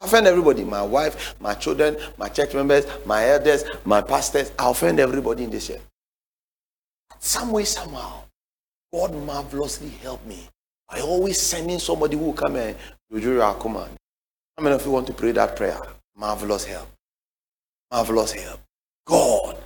[0.00, 4.52] I offend everybody my wife, my children, my church members, my elders, my pastors.
[4.58, 5.82] I offend everybody in this church.
[7.18, 8.22] Some way, somehow,
[8.92, 10.48] God marvelously helped me.
[10.88, 12.74] I always sending somebody who will come and
[13.12, 13.88] Jojo Akuma.
[14.56, 15.80] How many of you want to pray that prayer?
[16.16, 16.88] Marvelous help.
[17.90, 18.60] Marvelous help.
[19.06, 19.56] God,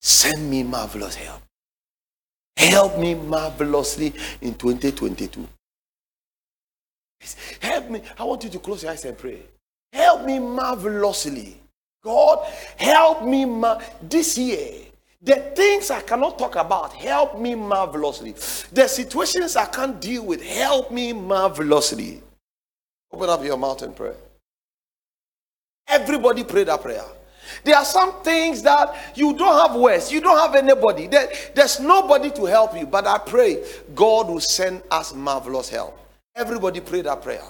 [0.00, 1.42] send me marvelous help.
[2.56, 5.46] Help me marvelously in 2022.
[7.60, 8.02] Help me.
[8.18, 9.42] I want you to close your eyes and pray.
[9.92, 11.62] Help me marvelously
[12.02, 12.44] God,
[12.76, 14.72] help me ma- this year.
[15.20, 18.32] The things I cannot talk about, help me marvelously.
[18.72, 22.20] The situations I can't deal with, help me marvelously.
[23.12, 24.14] Open up your mouth and pray.
[25.86, 27.04] Everybody pray that prayer.
[27.64, 31.80] There are some things that you don't have words, you don't have anybody, there, there's
[31.80, 32.86] nobody to help you.
[32.86, 33.62] But I pray
[33.94, 35.98] God will send us marvelous help.
[36.34, 37.44] Everybody pray that prayer.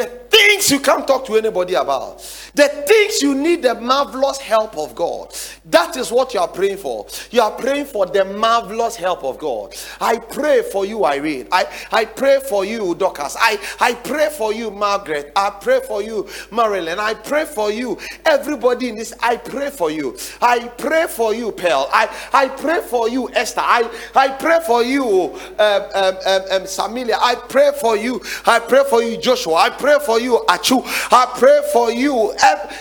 [0.00, 2.20] The things you can't talk to anybody about.
[2.54, 5.34] The things you need the marvelous help of God.
[5.66, 7.06] That is what you are praying for.
[7.30, 9.74] You are praying for the marvelous help of God.
[10.00, 11.48] I pray for you, Irene.
[11.52, 13.36] I, I pray for you, Dorcas.
[13.38, 15.32] I, I pray for you, Margaret.
[15.36, 16.98] I pray for you, Marilyn.
[16.98, 19.12] I pray for you, everybody in this.
[19.20, 20.16] I pray for you.
[20.40, 21.90] I pray for you, Pearl.
[21.92, 23.60] I, I pray for you, Esther.
[23.62, 27.18] I, I pray for you, um, um, um, um, Samilia.
[27.20, 28.22] I pray for you.
[28.46, 29.54] I pray for you, Joshua.
[29.54, 30.82] I pray pray for you, Achu.
[31.12, 32.32] I pray for you,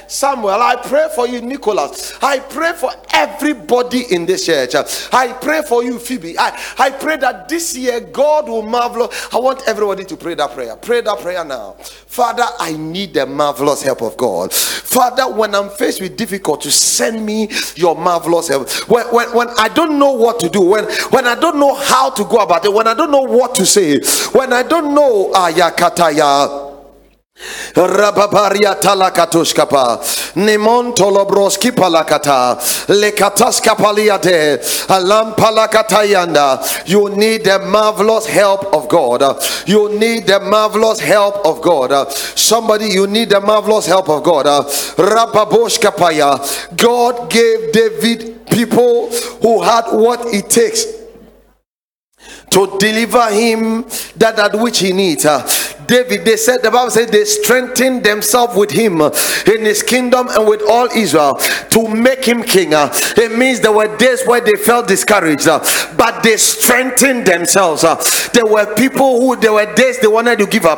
[0.07, 0.61] Samuel.
[0.61, 2.17] I pray for you, Nicholas.
[2.21, 4.75] I pray for everybody in this church.
[5.11, 6.37] I pray for you, Phoebe.
[6.37, 9.11] I, I pray that this year God will marvel.
[9.33, 10.75] I want everybody to pray that prayer.
[10.75, 11.73] Pray that prayer now.
[11.79, 14.53] Father, I need the marvelous help of God.
[14.53, 18.69] Father, when I'm faced with difficulty, send me your marvelous help.
[18.89, 22.09] When, when, when I don't know what to do, when, when I don't know how
[22.11, 23.99] to go about it, when I don't know what to say,
[24.31, 26.68] when I don't know, ah, ayakataya.
[27.73, 29.99] Rababaria talakatushkapa
[30.35, 32.57] Nimontolobroski palakata
[32.89, 39.21] Lekataska paliade Alampalakatayanda You need the marvelous help of God.
[39.65, 42.11] You need the marvelous help of God.
[42.11, 44.45] Somebody, you need the marvelous help of God.
[44.97, 49.09] Rababoshkapaya God gave David people
[49.41, 50.85] who had what it takes
[52.49, 53.83] to deliver him
[54.15, 55.25] that at which he needs.
[55.89, 59.09] David, they said, the Bible said they strengthened themselves with him uh,
[59.47, 61.33] in his kingdom and with all Israel
[61.71, 62.75] to make him king.
[62.75, 62.93] Uh.
[63.17, 65.59] It means there were days where they felt discouraged, uh,
[65.97, 67.81] but they strengthened themselves.
[68.33, 70.77] There were people who, there were days they wanted to give up,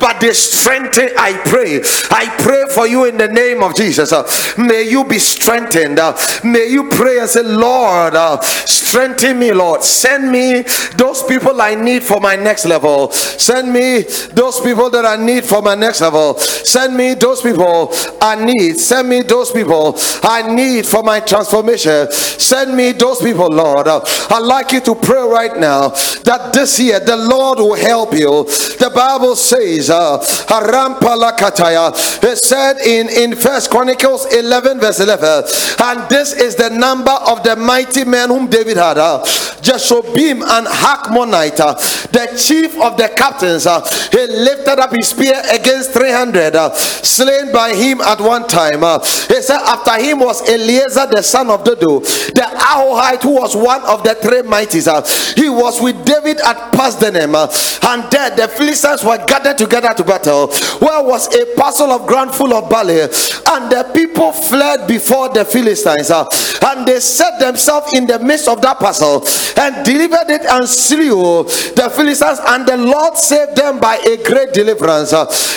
[0.00, 1.12] but they strengthened.
[1.18, 4.12] I pray, I pray for you in the name of Jesus.
[4.56, 6.00] May you be strengthened.
[6.44, 9.82] May you pray and say, Lord, strengthen me, Lord.
[9.82, 10.62] Send me
[10.96, 13.12] those people I need for my next level.
[13.12, 16.38] Send me those those people that I need for my next level.
[16.38, 17.90] Send me those people
[18.22, 18.78] I need.
[18.78, 22.12] Send me those people I need for my transformation.
[22.12, 23.88] Send me those people, Lord.
[23.88, 25.88] I'd like you to pray right now
[26.22, 28.44] that this year the Lord will help you.
[28.78, 35.44] The Bible says, uh, Haram Palakataya, it said in, in First Chronicles 11, verse 11,
[35.82, 38.98] and this is the number of the mighty men whom David had.
[38.98, 39.24] Uh,
[39.66, 41.74] Jashobeam and Hachmonite, uh,
[42.14, 47.50] the chief of the captains, uh, he lifted up his spear against 300 uh, slain
[47.52, 48.78] by him at one time.
[49.26, 53.82] He said, After him was Eleazar the son of Dodo, the Ahohite, who was one
[53.82, 54.86] of the three mighties.
[55.34, 60.46] He was with David at Pasdammim, and there the Philistines were gathered together to battle.
[60.78, 65.44] Where was a parcel of ground full of barley, and the people fled before the
[65.44, 69.24] Philistines, and they set themselves in the midst of that parcel
[69.56, 74.52] and delivered it and slew the Philistines, and the Lord saved them by a great
[74.52, 75.12] deliverance.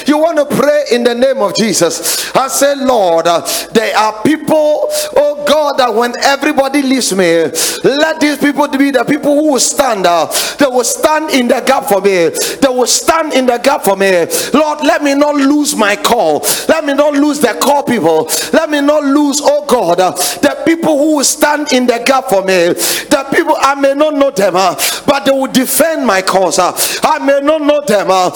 [0.08, 4.88] You want to pray in the name of Jesus I say, Lord, there are people,
[5.16, 7.46] oh God, that when everybody leaves me,
[7.84, 10.06] let these people be the people who will stand.
[10.06, 12.30] They will stand in the gap for me.
[12.30, 14.26] They will stand in the gap for me.
[14.54, 16.46] Lord, let me not lose my call.
[16.68, 18.30] Let me not lose the call people.
[18.54, 22.42] Let me not lose, oh God, the people who will stand in the gap for
[22.42, 22.74] me.
[22.74, 24.76] The people I may not know them, uh,
[25.06, 26.60] but they will defend my cause.
[26.60, 26.72] Uh.
[27.04, 28.30] I may not know them, uh.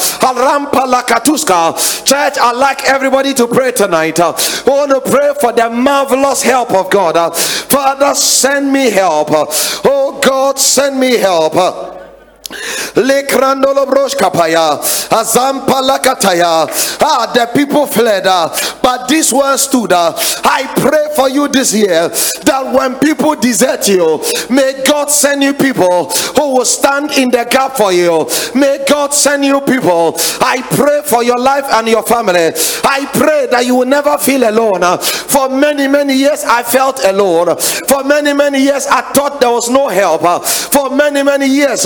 [2.03, 4.19] Church, i like everybody to pray tonight.
[4.19, 4.31] I
[4.65, 7.35] want to pray for the marvelous help of God.
[7.35, 9.29] Father, send me help.
[9.31, 12.02] Oh God, send me help.
[15.13, 16.67] Azampalakataya.
[17.01, 18.49] Ah, the people fled, uh,
[18.81, 19.91] but this one stood.
[19.91, 20.13] Uh,
[20.43, 25.53] I pray for you this year that when people desert you, may God send you
[25.53, 28.27] people who will stand in the gap for you.
[28.55, 30.15] May God send you people.
[30.41, 32.51] I pray for your life and your family.
[32.83, 34.83] I pray that you will never feel alone.
[34.83, 37.57] Uh, for many, many years, I felt alone.
[37.87, 40.21] For many, many years, I thought there was no help.
[40.43, 41.85] For many, many years,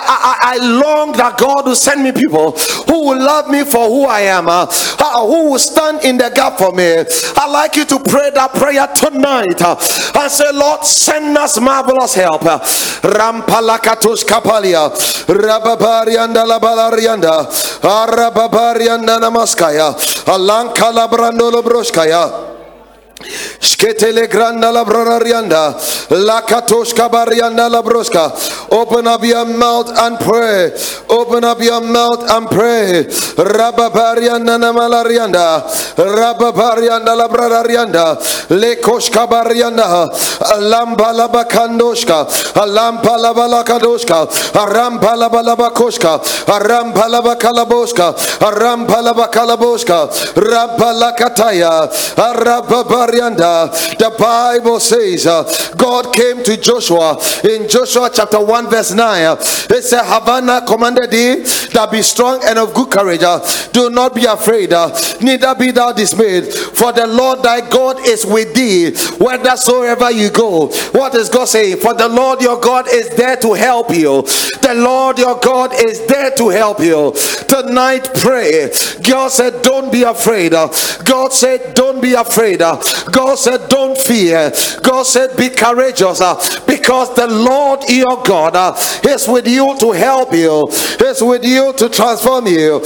[0.00, 2.52] I, I, I long that God will send me people
[2.86, 4.66] who will love me for who I am, uh,
[4.98, 7.04] uh, who will stand in the gap for me.
[7.04, 9.76] I'd like you to pray that prayer tonight uh,
[10.18, 12.42] and say, Lord, send us marvelous help.
[12.42, 14.90] Rampalakatus kapalia,
[15.26, 17.46] rababarianda labalarianda,
[17.82, 19.94] arababarianda namaskaya,
[20.26, 22.47] alankalabrandolo broskaya.
[23.60, 25.74] Sketele granda la brorarianda.
[26.10, 28.30] La katoshka barianda la broska.
[28.70, 30.70] Open up your mouth and pray.
[31.08, 33.04] Open up your mouth and pray.
[33.34, 35.66] Rababarianda na malarianda.
[35.96, 38.06] Rababarianda la brorarianda.
[38.50, 40.06] Le koshka barianda.
[40.62, 42.26] Lamba la bakandoshka.
[42.54, 44.26] Lampa la balakadoshka.
[44.54, 46.22] Arampa la balabakoshka.
[46.46, 48.14] Arampa la bakalaboshka.
[48.40, 50.08] Arampa la bakalaboshka.
[50.34, 51.88] Rampa la kataya.
[52.16, 53.07] Arababarianda.
[53.12, 55.44] The Bible says uh,
[55.76, 59.36] God came to Joshua in Joshua chapter 1, verse 9.
[59.70, 61.42] It said, Havana commanded thee
[61.72, 63.22] that be strong and of good courage.
[63.22, 63.40] Uh,
[63.72, 68.24] do not be afraid, uh, neither be thou dismayed, for the Lord thy God is
[68.26, 70.68] with thee whithersoever you go.
[70.92, 71.78] What is God saying?
[71.78, 74.22] For the Lord your God is there to help you.
[74.62, 77.12] The Lord your God is there to help you.
[77.48, 78.70] Tonight, pray.
[79.02, 80.52] God said, Don't be afraid.
[80.52, 82.60] God said, Don't be afraid.
[83.12, 84.52] God said, Don't fear.
[84.82, 86.34] God said, Be courageous uh,
[86.66, 88.74] because the Lord your God uh,
[89.04, 92.80] is with you to help you, is with you to transform you.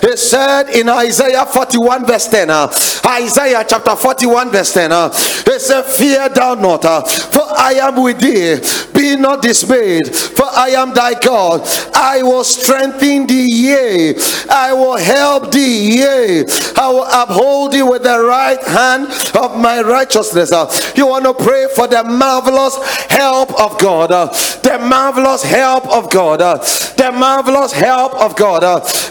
[0.00, 2.72] He said in Isaiah 41, verse 10, uh,
[3.06, 8.20] Isaiah chapter 41, verse 10, uh, it said, Fear thou not, for I am with
[8.20, 8.56] thee.
[9.04, 11.60] Be not dismayed, for I am thy God.
[11.92, 14.14] I will strengthen thee, yea,
[14.48, 19.82] I will help thee, yea, I will uphold thee with the right hand of my
[19.82, 20.52] righteousness.
[20.52, 22.78] Uh, you want to pray for the marvelous
[23.10, 24.26] help of God, uh,
[24.62, 26.56] the marvelous help of God, uh,
[26.96, 28.62] the marvelous help of God.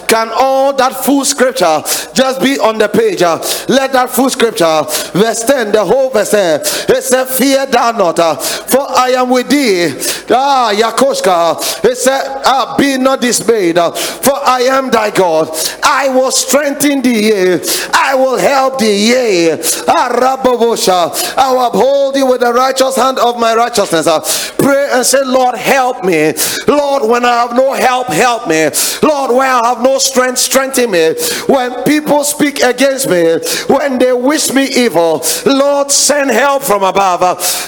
[0.08, 1.82] Can all that full scripture
[2.14, 3.22] just be on the page?
[3.68, 4.82] Let that full scripture,
[5.12, 9.48] verse 10, the whole verse 10, it said, Fear thou not, for I am with
[9.48, 9.88] thee.
[10.30, 15.48] Ah, Yakoshka, He said, ah, Be not dismayed, for I am thy God.
[15.82, 17.60] I will strengthen thee,
[17.92, 19.52] I will help thee Yea,
[19.86, 24.52] I will uphold thee with the righteous hand of my righteousness.
[24.58, 26.32] Pray and say, Lord, help me.
[26.66, 28.70] Lord, when I have no help, help me.
[29.02, 31.14] Lord, when I have no strength, strengthen me.
[31.48, 33.38] When people speak against me,
[33.68, 37.20] when they wish me evil, Lord, send help from above.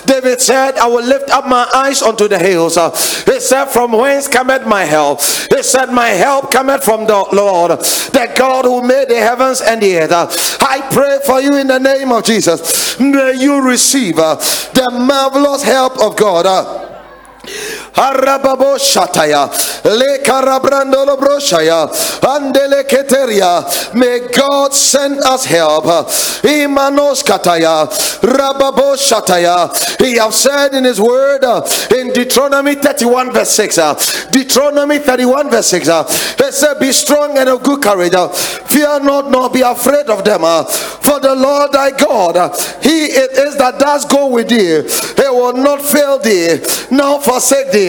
[0.07, 2.77] David said, I will lift up my eyes unto the hills.
[2.77, 2.91] Uh,
[3.25, 5.21] he said, From whence cometh my help?
[5.23, 9.81] He said, My help cometh from the Lord, the God who made the heavens and
[9.83, 10.13] the earth.
[10.13, 10.29] Uh,
[10.61, 12.99] I pray for you in the name of Jesus.
[13.01, 16.47] May you receive uh, the marvelous help of God.
[16.47, 16.93] Uh,
[17.97, 19.49] Uh, Arababo Shataya,
[19.85, 21.89] Le Carabrandolo Broshaya,
[22.21, 23.95] Andele Keteria.
[23.95, 25.85] May God send us help.
[25.85, 27.87] Imanos Kataya,
[28.21, 29.71] Rababo Shataya.
[29.99, 31.67] He have said in His word uh,
[31.97, 33.79] in Deuteronomy 31, verse 6.
[33.79, 33.95] Uh,
[34.31, 35.89] Deuteronomy 31, verse 6.
[35.89, 36.05] Uh,
[36.39, 38.13] he said, Be strong and of good courage.
[38.67, 40.41] Fear not, nor be afraid of them.
[41.07, 44.83] For the Lord thy God, He it is that does go with thee.
[45.17, 46.59] He will not fail thee,
[46.91, 47.86] nor forsake thee.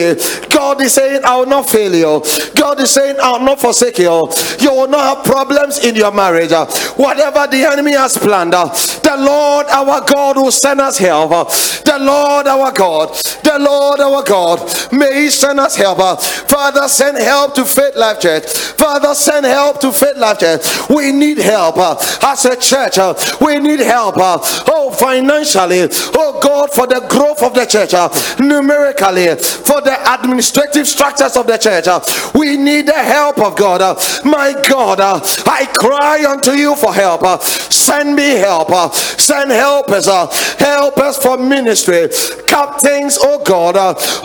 [0.50, 2.24] God is saying, I will not fail you.
[2.56, 4.32] God is saying, I will not forsake you.
[4.60, 6.52] You will not have problems in your marriage.
[6.96, 11.30] Whatever the enemy has planned, the Lord our God will send us help.
[11.30, 13.10] The Lord our God,
[13.44, 14.60] the Lord our God,
[14.92, 15.98] may He send us help.
[16.22, 18.48] Father, send help to Faithlife Church.
[18.78, 20.90] Father, send help to Faithlife Church.
[20.90, 21.78] We need help
[22.24, 22.98] as a church.
[23.42, 24.16] We need help.
[24.18, 25.88] Oh, financially.
[26.14, 27.94] Oh, God, for the growth of the church.
[28.40, 31.88] Numerically, for the administrative structures of the church.
[32.34, 33.82] We need the help of God.
[34.26, 37.42] My God, I cry unto you for help.
[37.42, 38.94] Send me help.
[38.94, 40.08] Send helpers.
[40.08, 42.10] Help us for ministry.
[42.48, 43.76] Captains, oh God.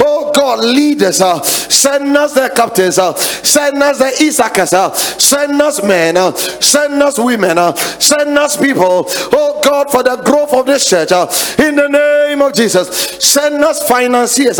[0.01, 1.19] Oh God, leaders.
[1.19, 2.97] Send us the captains.
[2.97, 5.21] Send us the Issachars.
[5.21, 6.17] Send us men.
[6.37, 7.75] Send us women.
[7.77, 9.05] Send us people.
[9.33, 11.13] Oh God, for the growth of this church.
[11.59, 12.89] In the name of Jesus.
[13.23, 14.59] Send us financiers.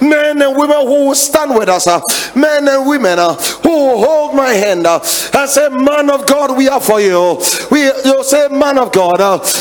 [0.00, 2.00] Men and women who will stand with us, uh,
[2.34, 5.00] men and women uh, who will hold my hand uh,
[5.34, 7.40] and say, Man of God, we are for you.
[7.70, 9.20] We you say, Man of God,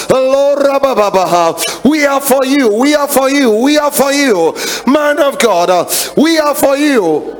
[0.09, 0.63] Lord
[1.83, 4.55] we are for you, we are for you, we are for you,
[4.87, 7.39] man of God, we are for you.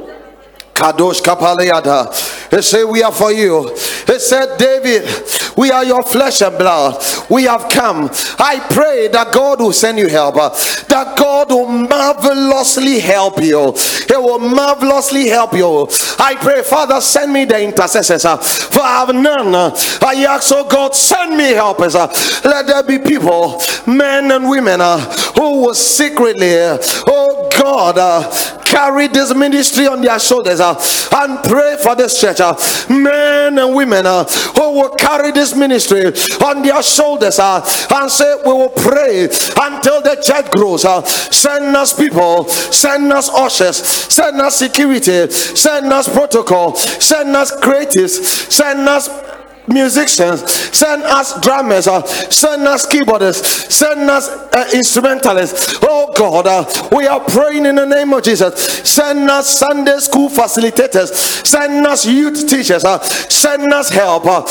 [0.74, 2.43] Kadosh Kapaleada.
[2.54, 3.76] They say, We are for you.
[4.06, 5.10] They said, David,
[5.58, 7.04] we are your flesh and blood.
[7.28, 8.12] We have come.
[8.38, 10.36] I pray that God will send you help.
[10.36, 13.74] That God will marvelously help you.
[14.08, 15.88] He will marvelously help you.
[16.20, 18.22] I pray, Father, send me the intercessors.
[18.22, 19.56] For I have none.
[19.56, 21.96] I ask, oh God, send me helpers.
[21.96, 24.80] Let there be people, men and women,
[25.36, 26.54] who will secretly,
[27.08, 27.96] oh God,
[28.64, 32.42] carry this ministry on their shoulders and pray for this church.
[32.44, 32.56] Uh,
[32.90, 36.06] men and women uh, who will carry this ministry
[36.46, 37.62] on their shoulders uh,
[37.96, 40.86] and say, We will pray until the church grows.
[40.86, 47.52] Uh, send us people, send us ushers, send us security, send us protocol, send us
[47.62, 49.08] creatives, send us
[49.68, 55.78] musicians, send us drummers, uh, send us keyboardists, send us uh, instrumentalists.
[55.82, 58.56] Oh God, uh, we are praying in the name of Jesus.
[58.90, 64.26] Send us Sunday school facilitators, send us youth teachers, uh, send us help.
[64.26, 64.42] Uh,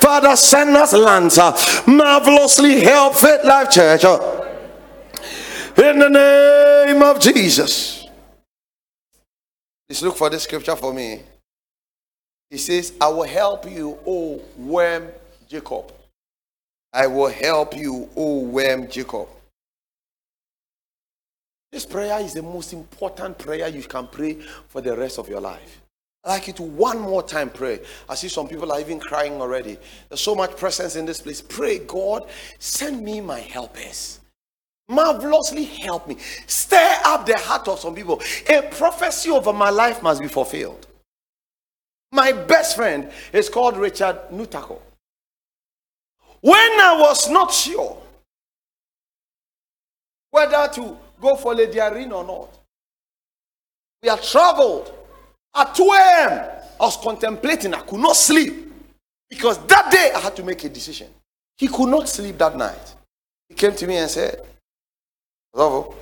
[0.00, 1.52] Father, send us lands, uh,
[1.86, 4.04] marvelously help Faithlife Church.
[4.04, 4.44] Uh,
[5.78, 8.06] in the name of Jesus.
[9.88, 11.22] Please look for this scripture for me.
[12.50, 15.08] He says, I will help you, O worm
[15.48, 15.92] Jacob.
[16.92, 19.28] I will help you, O worm Jacob.
[21.70, 24.38] This prayer is the most important prayer you can pray
[24.68, 25.82] for the rest of your life.
[26.24, 27.80] I'd like you to one more time pray.
[28.08, 29.78] I see some people are even crying already.
[30.08, 31.42] There's so much presence in this place.
[31.42, 32.28] Pray, God,
[32.58, 34.20] send me my helpers.
[34.88, 36.16] Marvelously help me.
[36.46, 38.20] Stir up the heart of some people.
[38.48, 40.87] A prophecy over my life must be fulfilled.
[42.12, 44.80] My best friend is called Richard Nutako.
[46.40, 48.00] When I was not sure
[50.30, 52.58] whether to go for Lady Irene or not,
[54.02, 54.94] we had traveled.
[55.54, 56.50] At 2 a.m.,
[56.80, 57.74] I was contemplating.
[57.74, 58.70] I could not sleep
[59.28, 61.08] because that day I had to make a decision.
[61.56, 62.94] He could not sleep that night.
[63.48, 64.40] He came to me and said,
[65.52, 65.96] Bravo,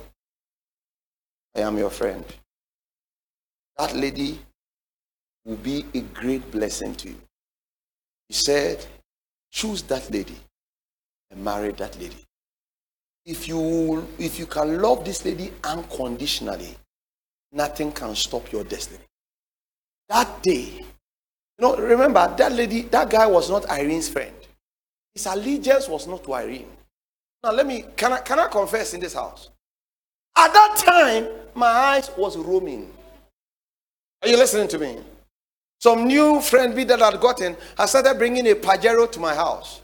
[1.55, 2.23] I am your friend.
[3.77, 4.39] That lady
[5.47, 7.15] will be a great blessing to you.
[8.27, 8.85] He said,
[9.49, 10.35] choose that lady
[11.31, 12.17] and marry that lady.
[13.25, 16.75] If you if you can love this lady unconditionally,
[17.53, 18.99] nothing can stop your destiny.
[20.09, 24.33] That day, you know, remember that lady, that guy was not Irene's friend.
[25.13, 26.67] His allegiance was not to Irene.
[27.43, 29.49] Now let me can I can I confess in this house?
[30.37, 32.91] At that time, my eyes was roaming.
[34.21, 34.97] Are you listening to me?
[35.79, 39.81] Some new friend B that I'd gotten has started bringing a Pajero to my house.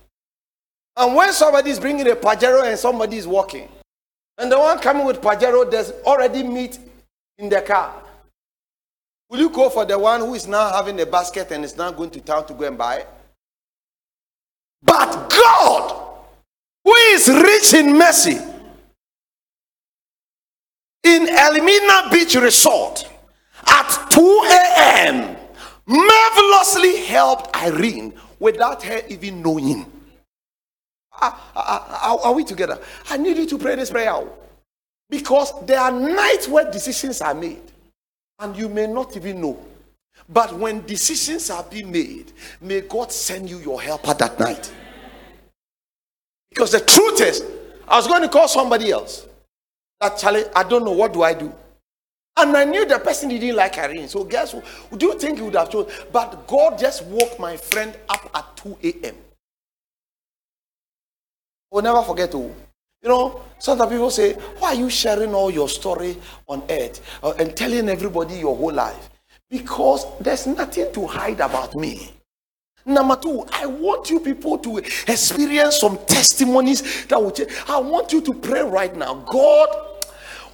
[0.97, 3.69] And when somebody is bringing a Pajero and somebody is walking,
[4.37, 6.79] and the one coming with Pajero, there's already meat
[7.37, 8.01] in the car.
[9.29, 11.91] Will you go for the one who is now having a basket and is now
[11.91, 13.07] going to town to go and buy it?
[14.83, 16.19] But God,
[16.83, 18.39] who is rich in mercy,
[21.03, 23.09] in Elmina Beach Resort
[23.65, 25.37] at 2 a.m.,
[25.85, 29.85] marvelously helped Irene without her even knowing.
[31.21, 32.79] Are, are, are, we together?
[33.09, 34.27] I need you to pray this prayer
[35.09, 37.61] because there are nights where decisions are made
[38.39, 39.59] and you may not even know.
[40.27, 42.31] But when decisions are being made,
[42.61, 44.71] may God send you your helper that night.
[46.49, 47.43] Because the truth is,
[47.87, 49.27] I was going to call somebody else.
[50.17, 51.51] Charlie, I don't know what do I do.
[52.35, 54.07] And I knew the person didn't like Irene.
[54.07, 54.63] So guess who?
[54.97, 55.93] Do you think he would have chosen?
[56.11, 59.15] But God just woke my friend up at 2 a.m.
[61.71, 62.37] We'll never forget to.
[63.03, 66.17] You know, sometimes people say, Why are you sharing all your story
[66.47, 69.09] on earth uh, and telling everybody your whole life?
[69.49, 72.11] Because there's nothing to hide about me.
[72.85, 77.51] Number two, I want you people to experience some testimonies that will change.
[77.67, 79.15] I want you to pray right now.
[79.15, 79.69] God,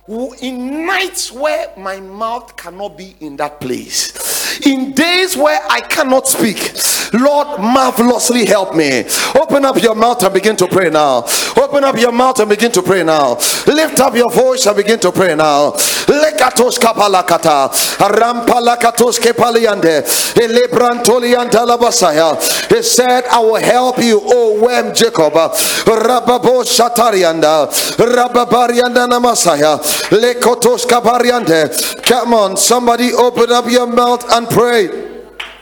[0.09, 6.27] in nights where my mouth cannot be in that place, in days where I cannot
[6.27, 6.73] speak,
[7.13, 9.03] Lord, marvelously help me.
[9.35, 11.25] Open up your mouth and begin to pray now.
[11.57, 13.35] Open up your mouth and begin to pray now.
[13.65, 15.71] Lift up your voice and begin to pray now.
[16.09, 20.03] Lekatos kapalakata, rampalakatos kepaliande,
[20.35, 22.35] elebrantolianta labasaya.
[22.69, 25.33] He said, I will help you, O Wem Jacob.
[25.33, 29.79] Rababo shatarianda, rababarianda namasaya,
[30.09, 31.69] lekotos kapariande.
[32.03, 35.09] Come on, somebody open up your mouth and pray.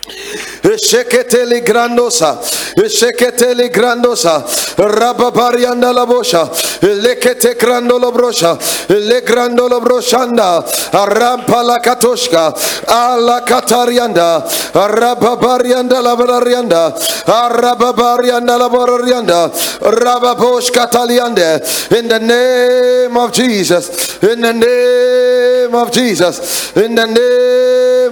[0.08, 2.40] Sheketeli grandosa,
[2.76, 4.44] Sheketeli grandosa,
[4.78, 6.48] Rababarianda la bosha,
[6.82, 8.58] Lekete grandolo brosha,
[8.90, 12.54] Le grandolo broshanda, Rampa la katoshka,
[12.88, 16.94] Ala katarianda, Rababarianda la bararianda,
[17.26, 26.76] Rababarianda la bararianda, Rababosh kataliande, in the name of Jesus, in the name of Jesus,
[26.78, 27.67] in the name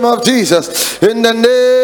[0.06, 1.75] of Jesus, in the name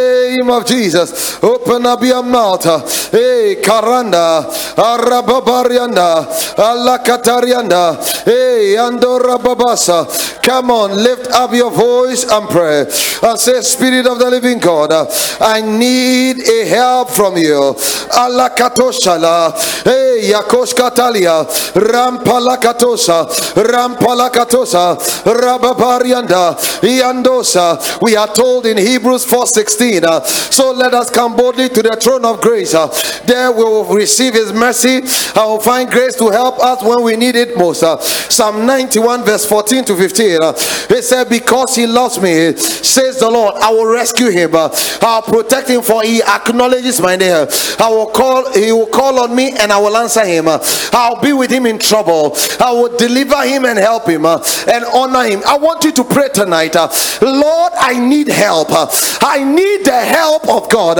[0.51, 1.41] of Jesus.
[1.43, 2.63] Open up your mouth.
[3.11, 4.45] Hey, Karanda,
[4.75, 6.25] Arababarianda,
[6.55, 10.41] Alakatarianda, hey, Andora Babasa.
[10.43, 12.81] Come on, lift up your voice and pray.
[13.23, 14.91] And say, Spirit of the living God,
[15.39, 17.75] I need a help from you.
[18.13, 19.53] Allah katoshala.
[19.83, 21.45] Hey, Yakosh Katalia.
[21.73, 23.25] Rampala katosa.
[23.55, 24.97] Rampala katosa.
[25.23, 26.55] Rababarianda.
[26.81, 28.01] Yandosa.
[28.01, 30.03] We are told in Hebrews 4:16.
[30.03, 30.19] Uh,
[30.49, 32.73] so let us come boldly to the throne of grace.
[32.73, 32.87] Uh,
[33.25, 35.01] there we will receive his mercy.
[35.35, 37.83] I will find grace to help us when we need it most.
[37.83, 40.37] Uh, Psalm 91, verse 14 to 15.
[40.41, 40.53] Uh,
[40.87, 44.55] he said, Because he loves me, says the Lord, I will rescue him.
[44.55, 44.69] Uh,
[45.01, 47.47] I'll protect him, for he acknowledges my name.
[47.79, 50.47] I will call, he will call on me and I will answer him.
[50.47, 50.59] Uh,
[50.93, 52.35] I'll be with him in trouble.
[52.59, 55.41] I will deliver him and help him uh, and honor him.
[55.45, 56.75] I want you to pray tonight.
[56.75, 56.89] Uh,
[57.21, 58.69] Lord, I need help.
[58.71, 58.87] Uh,
[59.21, 60.97] I need the help of God.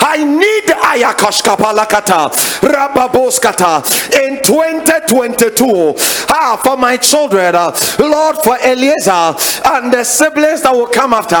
[0.00, 2.30] I need ayakashkapalakata
[2.62, 3.82] rababoskata
[4.24, 5.94] in 2022.
[6.28, 11.36] Ah, for my children, uh, Lord, for Eliezer and the siblings that will come after.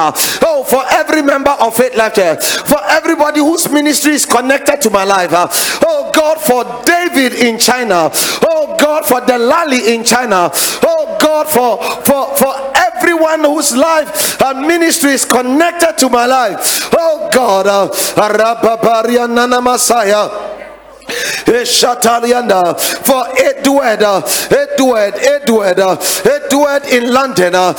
[0.46, 5.04] Oh, for every member of Faithlife Church, for everybody whose ministry is connected to my
[5.04, 5.32] life.
[5.32, 5.48] Uh,
[5.86, 8.10] oh God, for David in China.
[8.42, 10.50] Oh God, for Delali in China.
[10.82, 16.90] Oh God, for for for everyone whose life and ministry is connected to my life.
[16.92, 17.88] Oh God, uh,
[19.62, 20.52] Messiah.
[21.46, 27.54] Shatalianda for Edward, uh, Edward, Edward, uh, Edward in London.
[27.54, 27.72] Uh,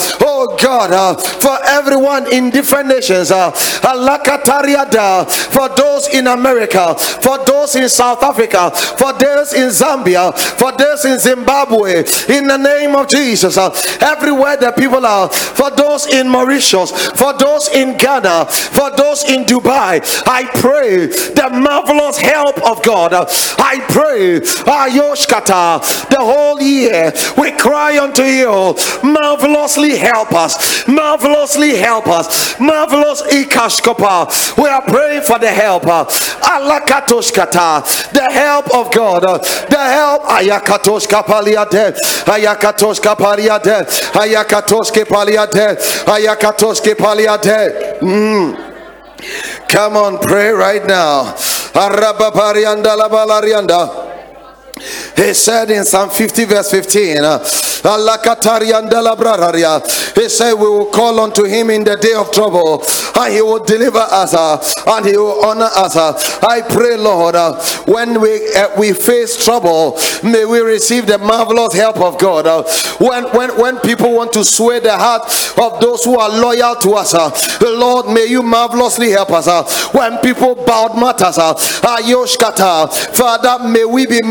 [0.44, 3.32] oh God, uh, for everyone in different nations.
[3.32, 10.38] Uh, Alakatariada for those in America, for those in South Africa, for those in Zambia,
[10.58, 12.04] for those in Zimbabwe.
[12.30, 13.70] In the name of Jesus, uh,
[14.02, 19.46] everywhere the people are, for those in Mauritius, for those in Ghana, for those in
[19.46, 20.02] Dubai.
[20.28, 28.00] I pray the marvelous help of God I pray, Ayoshkata, the whole year we cry
[28.00, 34.58] unto you, marvelously help us, marvelously help us, marvelous Ikashkopa.
[34.58, 39.24] We are praying for the help, Alakatoshkata, the help of God,
[39.70, 48.00] the help Ayakatoshka Paliade, Ayakatoshka Paliade, Ayakatoshke Paliade, Ayakatoshke Paliade.
[48.00, 48.72] Mm.
[49.70, 51.34] Come on, pray right now.
[55.16, 57.40] He said in Psalm 50, verse 15, uh,
[60.16, 62.84] He said, We will call unto him in the day of trouble,
[63.18, 64.58] and he will deliver us, uh,
[64.88, 65.96] and he will honor us.
[65.96, 66.14] Uh.
[66.48, 67.36] I pray, Lord,
[67.88, 68.40] when we
[68.78, 72.46] we face trouble, may we receive the marvelous help of God.
[73.00, 75.24] When, when, when people want to sway the heart
[75.58, 77.14] of those who are loyal to us,
[77.62, 79.48] Lord, may you marvelously help us.
[79.94, 81.38] When people bowed matters,
[83.18, 84.22] Father, may we be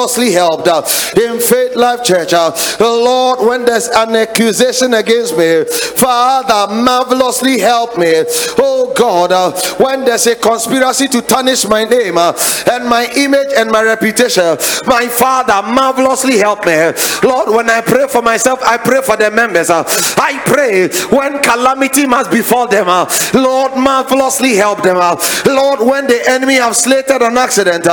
[0.00, 0.80] marvelously helped uh,
[1.16, 2.32] in Faithlife Church.
[2.32, 5.64] Uh, Lord, when there's an accusation against me,
[5.96, 8.24] Father, marvelously help me.
[8.56, 13.70] Oh God, uh, when there's a conspiracy to tarnish my name and my image and
[13.70, 16.92] my reputation, my Father, marvelously help me.
[17.22, 19.68] Lord, when I pray for myself, I pray for the members.
[19.70, 22.86] I pray when calamity must befall them,
[23.34, 24.96] Lord, marvelously help them.
[24.96, 27.86] Lord, when the enemy have slated an accident,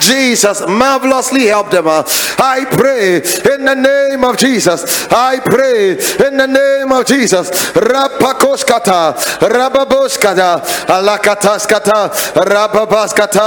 [0.00, 1.86] Jesus, marvelously help them.
[1.86, 3.16] I pray
[3.54, 5.06] in the name of Jesus.
[5.12, 5.92] I pray
[6.26, 7.50] in the name of Jesus.
[7.72, 9.14] Rapakoskata,
[9.54, 10.50] Rababoskata,
[10.96, 12.00] Alakataskata,
[12.50, 13.46] Rababaskata,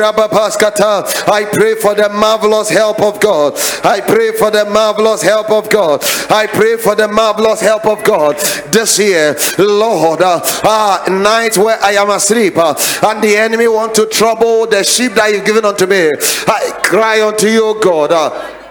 [0.00, 1.28] Rababaskata.
[1.28, 3.54] I pray for the marvelous help of God.
[3.84, 6.02] I pray for the marvelous help of God.
[6.30, 8.36] I pray for the marvelous help of God
[8.70, 10.20] this year, Lord.
[10.22, 12.74] Uh, uh, nights where I am asleep uh,
[13.06, 16.12] and the enemy want to trouble the sheep that you've given unto me.
[16.46, 18.12] I cry unto you, God.
[18.12, 18.65] Uh,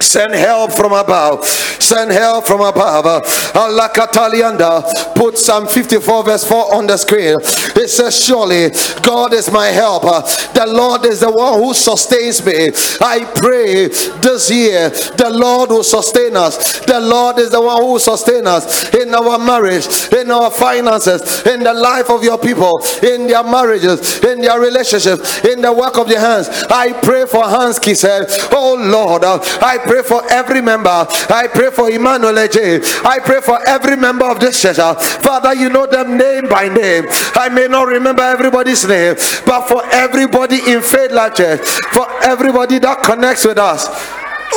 [0.00, 1.44] Send help from above.
[1.46, 3.06] Send help from above.
[3.54, 5.14] Allah Katalianda.
[5.14, 7.36] Put Psalm 54 verse 4 on the screen.
[7.76, 8.70] It says, Surely
[9.02, 10.22] God is my helper.
[10.54, 12.70] The Lord is the one who sustains me.
[13.00, 16.80] I pray this year the Lord will sustain us.
[16.80, 21.46] The Lord is the one who will sustain us in our marriage, in our finances,
[21.46, 25.98] in the life of your people, in their marriages, in their relationships, in the work
[25.98, 26.48] of their hands.
[26.70, 31.06] I pray for Hans said, Oh Lord, I pray for every member.
[31.30, 32.80] I pray for Emmanuel J.
[33.04, 34.76] I pray for every member of this church.
[34.76, 37.04] Father, you know them name by name.
[37.34, 39.14] I may not remember everybody's name,
[39.46, 41.60] but for everybody in Faithlife Church,
[41.92, 43.86] for everybody that connects with us.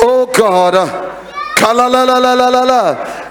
[0.02, 1.18] Oh God.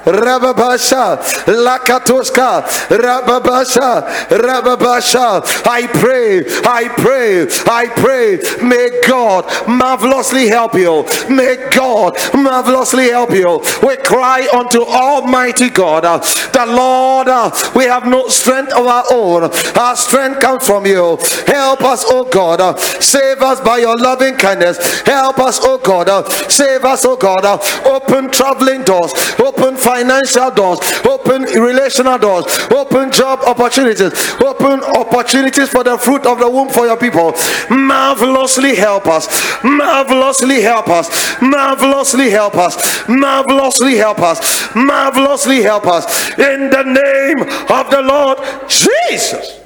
[0.05, 5.43] Rababasha, Lakatoska, Rababasha, Rababasha.
[5.67, 8.39] I pray, I pray, I pray.
[8.65, 11.05] May God marvelously help you.
[11.29, 13.61] May God marvelously help you.
[13.83, 19.05] We cry unto Almighty God, uh, the Lord, uh, we have no strength of our
[19.11, 19.49] own.
[19.77, 21.17] Our strength comes from you.
[21.47, 22.61] Help us, oh God.
[22.61, 25.01] Uh, save us by your loving kindness.
[25.01, 26.09] Help us, oh God.
[26.09, 27.45] Uh, save us, oh God.
[27.45, 35.69] Uh, open traveling doors, open financial doors, open relational doors, open job opportunities, open opportunities
[35.69, 37.33] for the fruit of the womb for your people.
[37.69, 39.27] Marvelously help us,
[39.63, 46.05] marvelously help us, marvelously help us, marvelously help us, marvelously help us
[46.37, 47.39] in the name
[47.69, 48.37] of the Lord
[48.67, 49.59] Jesus.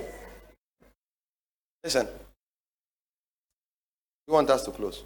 [1.84, 2.08] Listen,
[4.28, 5.04] you want us to close.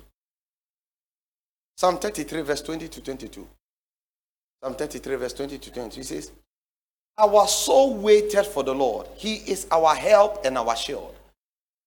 [1.75, 3.47] Psalm 33, verse 20 to 22.
[4.63, 5.99] Psalm 33, verse 20 to 22.
[5.99, 6.31] He says,
[7.17, 9.07] Our soul waited for the Lord.
[9.15, 11.15] He is our help and our shield.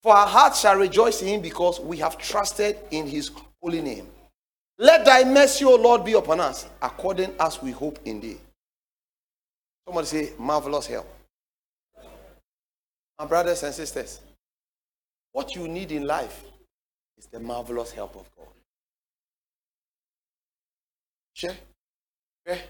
[0.03, 3.31] For our hearts shall rejoice in him because we have trusted in his
[3.63, 4.07] holy name.
[4.79, 8.39] Let thy mercy, O Lord, be upon us, according as we hope in thee.
[9.87, 11.07] Somebody say, marvelous help.
[13.19, 14.21] My brothers and sisters,
[15.33, 16.45] what you need in life
[17.19, 18.47] is the marvelous help of God.
[21.35, 21.57] Share.
[22.47, 22.61] Okay?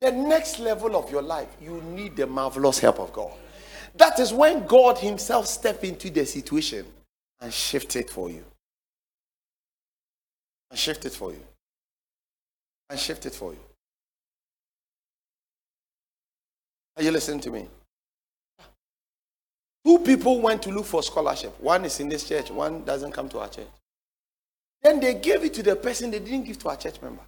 [0.00, 3.32] The next level of your life, you need the marvelous help of God.
[3.94, 6.84] That is when God Himself step into the situation
[7.40, 8.44] and shift it for you.
[10.70, 11.40] And shift it for you.
[12.90, 13.60] And shift it for you.
[16.96, 17.66] Are you listening to me?
[19.84, 21.60] Two people went to look for scholarship.
[21.60, 23.68] One is in this church, one doesn't come to our church.
[24.82, 27.22] Then they gave it to the person they didn't give to our church member.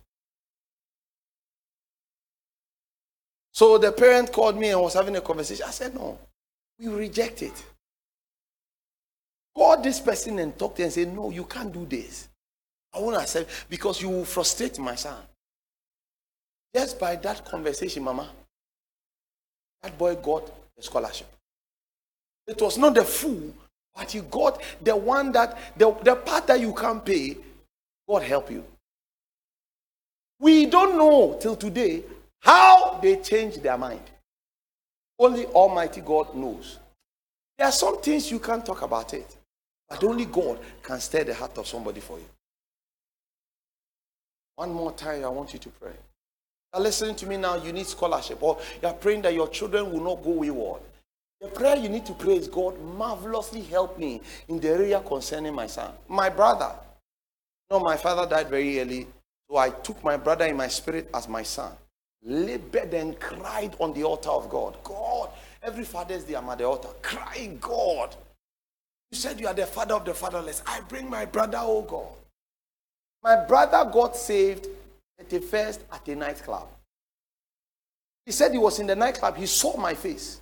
[3.56, 5.64] So the parent called me and was having a conversation.
[5.66, 6.18] I said, No,
[6.78, 7.64] we reject it.
[9.56, 12.28] Call this person and talk to him and say, No, you can't do this.
[12.94, 15.16] I won't accept because you will frustrate my son.
[16.74, 18.28] Just by that conversation, Mama,
[19.82, 21.28] that boy got a scholarship.
[22.46, 23.54] It was not the fool,
[23.94, 27.38] but he got the one that the, the part that you can't pay,
[28.06, 28.62] God help you.
[30.40, 32.02] We don't know till today
[32.46, 34.08] how they change their mind.
[35.18, 36.78] Only Almighty God knows.
[37.58, 39.36] There are some things you can't talk about it,
[39.88, 42.26] but only God can stir the heart of somebody for you.
[44.54, 45.90] One more time, I want you to pray.
[46.72, 50.04] You're listening to me now, you need scholarship, or you're praying that your children will
[50.04, 50.82] not go wayward.
[51.40, 55.54] The prayer you need to pray is God, marvelously help me in the area concerning
[55.54, 55.90] my son.
[56.06, 56.72] My brother.
[57.70, 59.08] You know, my father died very early,
[59.50, 61.72] so I took my brother in my spirit as my son
[62.26, 64.76] labored and cried on the altar of God.
[64.82, 65.30] God,
[65.62, 68.14] every Father's Day I'm at the altar, crying, God.
[69.10, 70.62] You said you are the father of the fatherless.
[70.66, 72.08] I bring my brother, oh God.
[73.22, 74.66] My brother got saved
[75.18, 76.68] at the first at a nightclub.
[78.24, 79.36] He said he was in the nightclub.
[79.36, 80.40] He saw my face.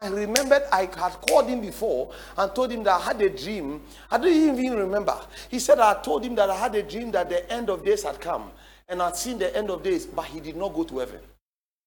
[0.00, 3.82] I remembered I had called him before and told him that I had a dream.
[4.10, 5.18] I didn't even remember.
[5.50, 8.04] He said I told him that I had a dream that the end of days
[8.04, 8.50] had come
[8.88, 11.20] and had seen the end of days, but he did not go to heaven.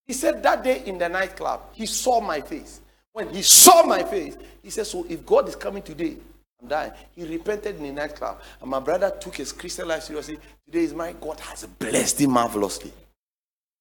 [0.06, 2.82] He said that day in the nightclub, he saw my face.
[3.14, 6.18] When he saw my face, he said, So if God is coming today,
[6.62, 6.92] I'm dying.
[7.16, 8.42] He repented in the nightclub.
[8.62, 10.38] And my brother took his Christian life seriously.
[10.66, 12.94] Today is my God has blessed him marvelously.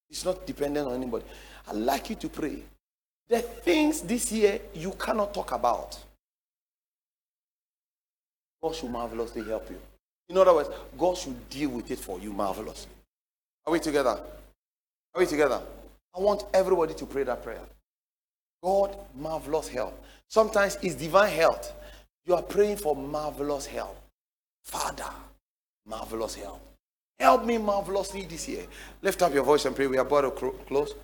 [0.08, 1.24] It's not dependent on anybody.
[1.68, 2.62] I'd like you to pray.
[3.28, 5.98] The things this year you cannot talk about.
[8.62, 9.78] God should marvelously help you.
[10.28, 12.90] In other words, God should deal with it for you marvelously.
[13.70, 14.18] Are we together?
[15.14, 15.62] Are we together?
[16.12, 17.62] I want everybody to pray that prayer.
[18.64, 19.96] God, marvelous help.
[20.26, 21.72] Sometimes it's divine health.
[22.26, 23.96] You are praying for marvelous help.
[24.64, 25.08] Father,
[25.86, 26.60] marvelous help.
[27.20, 28.64] Help me marvelously this year.
[29.02, 29.86] Lift up your voice and pray.
[29.86, 30.94] We are about to close.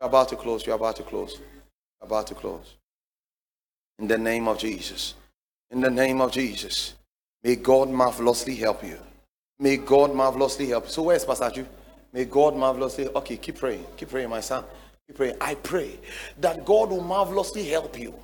[0.00, 0.66] We are about to close.
[0.66, 1.36] We are about to close.
[1.36, 1.44] We
[2.04, 2.72] are about to close.
[3.98, 5.12] In the name of Jesus.
[5.70, 6.94] In the name of Jesus.
[7.42, 8.98] May God marvelously help you.
[9.58, 10.88] May God marvelously help.
[10.88, 11.66] So where's Pastor?
[12.14, 13.08] May God marvelously.
[13.08, 13.84] Okay, keep praying.
[13.96, 14.62] Keep praying, my son.
[15.12, 15.36] Praying.
[15.38, 15.98] I pray
[16.40, 18.14] that God will marvelously help you.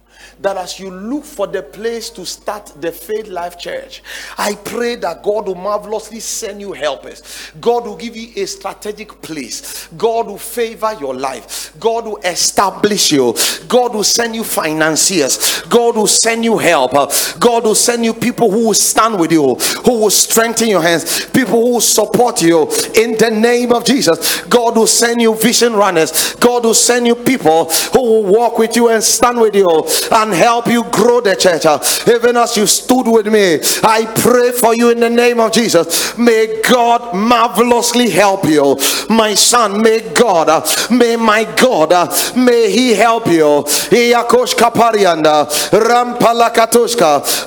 [0.41, 4.03] That as you look for the place to start the Faithlife Church,
[4.37, 7.53] I pray that God will marvelously send you helpers.
[7.61, 9.87] God will give you a strategic place.
[9.89, 11.75] God will favor your life.
[11.79, 13.35] God will establish you.
[13.69, 15.63] God will send you financiers.
[15.63, 16.93] God will send you help.
[17.39, 19.55] God will send you people who will stand with you,
[19.85, 22.63] who will strengthen your hands, people who will support you
[22.95, 24.43] in the name of Jesus.
[24.43, 26.35] God will send you vision runners.
[26.35, 29.69] God will send you people who will walk with you and stand with you
[30.13, 31.67] and help you grow the church.
[32.07, 36.17] Even as you stood with me, I pray for you in the name of Jesus.
[36.17, 38.79] May God marvelously help you.
[39.09, 41.91] My son, may God, may my God,
[42.37, 43.65] may He help you.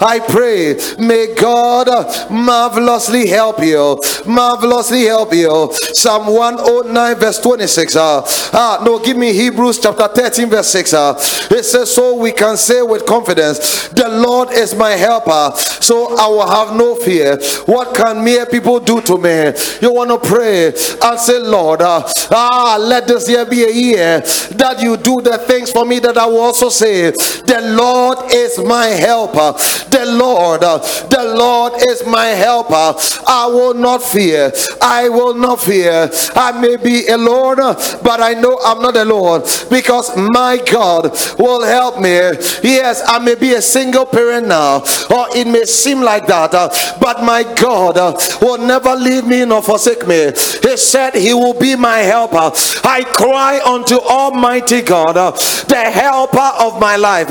[0.01, 1.87] I pray, may God
[2.29, 3.99] marvelously help you.
[4.25, 5.71] Marvelously help you.
[5.93, 7.95] Psalm 109, verse 26.
[7.95, 8.21] Uh,
[8.53, 10.93] ah, no, give me Hebrews chapter 13, verse 6.
[10.93, 11.13] Uh,
[11.51, 16.27] it says, So we can say with confidence, The Lord is my helper, so I
[16.27, 17.37] will have no fear.
[17.65, 19.53] What can mere people do to me?
[19.81, 24.19] You want to pray and say, Lord, uh, ah, let this year be a year
[24.57, 28.59] that you do the things for me that I will also say, The Lord is
[28.59, 29.53] my helper.
[29.89, 32.93] The Lord, uh, the Lord is my helper.
[33.27, 34.51] I will not fear.
[34.81, 36.09] I will not fear.
[36.35, 37.57] I may be alone,
[38.03, 42.15] but I know I'm not alone because my God will help me.
[42.63, 44.79] Yes, I may be a single parent now,
[45.09, 49.45] or it may seem like that, uh, but my God uh, will never leave me
[49.45, 50.31] nor forsake me.
[50.63, 52.51] He said He will be my helper.
[52.83, 55.31] I cry unto Almighty God, uh,
[55.67, 57.29] the helper of my life.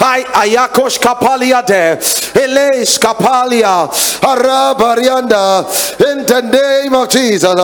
[0.00, 1.96] I ayakosh kapalia de
[2.40, 3.88] elesh kapalia
[4.20, 5.64] arabarianda
[6.10, 7.54] in the name of Jesus.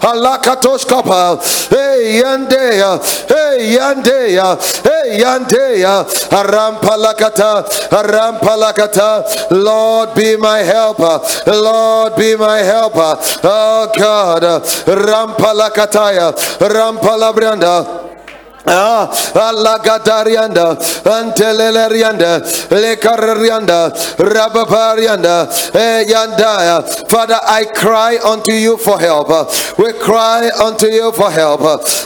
[0.00, 1.40] Alakatosh kapa
[1.70, 2.98] hey yandea
[3.28, 9.24] hey yandea hey yandea arampalakata arampalakata.
[9.50, 11.20] Lord be my helper.
[11.46, 13.16] Lord be my helper.
[13.44, 14.42] Oh God.
[14.86, 18.07] Rampalakataya rampalabranda
[18.70, 20.76] Ah, Allagadarianda,
[21.08, 23.88] Antelelerianda, Lekararianda,
[24.20, 25.48] Rabaparianda,
[26.04, 26.84] Yandaya.
[27.08, 29.28] Father, I cry unto you for help.
[29.78, 31.60] We cry unto you for help.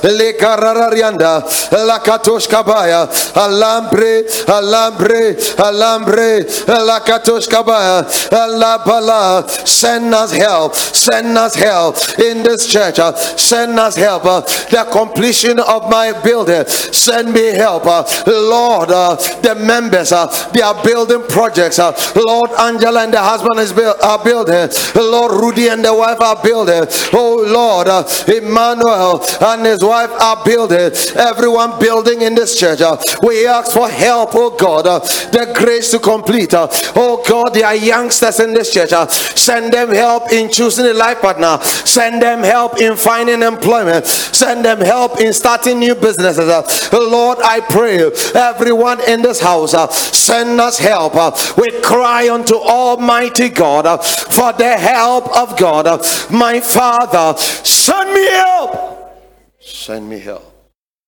[0.06, 1.42] Lekararianda,
[1.74, 9.48] Lakatoshkabaya, Alambre, Alambre, Alambre, Lakatoshkabaya, Alabala.
[9.66, 10.76] Send us help.
[10.76, 13.00] Send us help in this church.
[13.36, 14.22] Send us help.
[14.22, 17.86] The completion of my building Uh, send me help.
[17.86, 21.78] Uh, Lord, uh, the members, uh, they are building projects.
[21.78, 24.68] Uh, Lord, Angela and the husband is are building.
[24.94, 26.84] Lord, Rudy and the wife are building.
[27.12, 30.92] Oh, Lord, uh, Emmanuel and his wife are building.
[31.16, 32.80] Everyone building in this church.
[33.22, 36.54] We ask for help, oh God, the grace to complete.
[36.54, 38.90] Oh God, there are youngsters in this church.
[39.10, 41.58] Send them help in choosing a life partner.
[41.62, 44.06] Send them help in finding employment.
[44.06, 45.94] Send them help in starting new
[46.36, 46.92] businesses.
[46.92, 51.14] Lord, I pray everyone in this house uh, send us help.
[51.14, 55.86] Uh, we cry unto Almighty God uh, for the help of God.
[56.30, 59.22] My Father, send me help.
[59.60, 60.48] Send me help.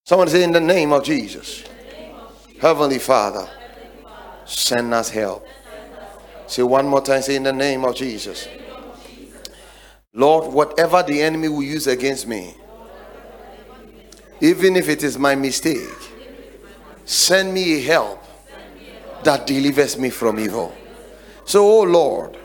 [0.05, 1.65] Someone say, In the name of Jesus.
[2.61, 3.49] Heavenly Father,
[4.45, 5.47] send us help.
[6.47, 8.49] Say one more time, say, In the name of Jesus.
[10.13, 12.55] Lord, whatever the enemy will use against me,
[14.41, 15.89] even if it is my mistake,
[17.05, 18.23] send me help
[19.23, 20.75] that delivers me from evil.
[21.45, 22.37] So, oh Lord,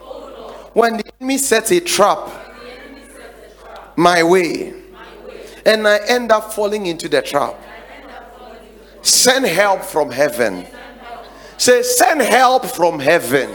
[0.74, 2.30] when the enemy sets a trap
[3.96, 4.74] my way
[5.66, 7.56] and I end up falling into the trap,
[9.02, 10.66] send help from heaven.
[11.58, 13.50] Say, send help from heaven.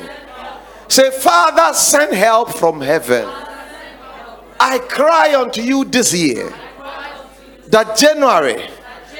[0.88, 3.26] Say, Father, send help from heaven.
[4.60, 6.52] I cry unto you this year
[7.74, 8.68] that January,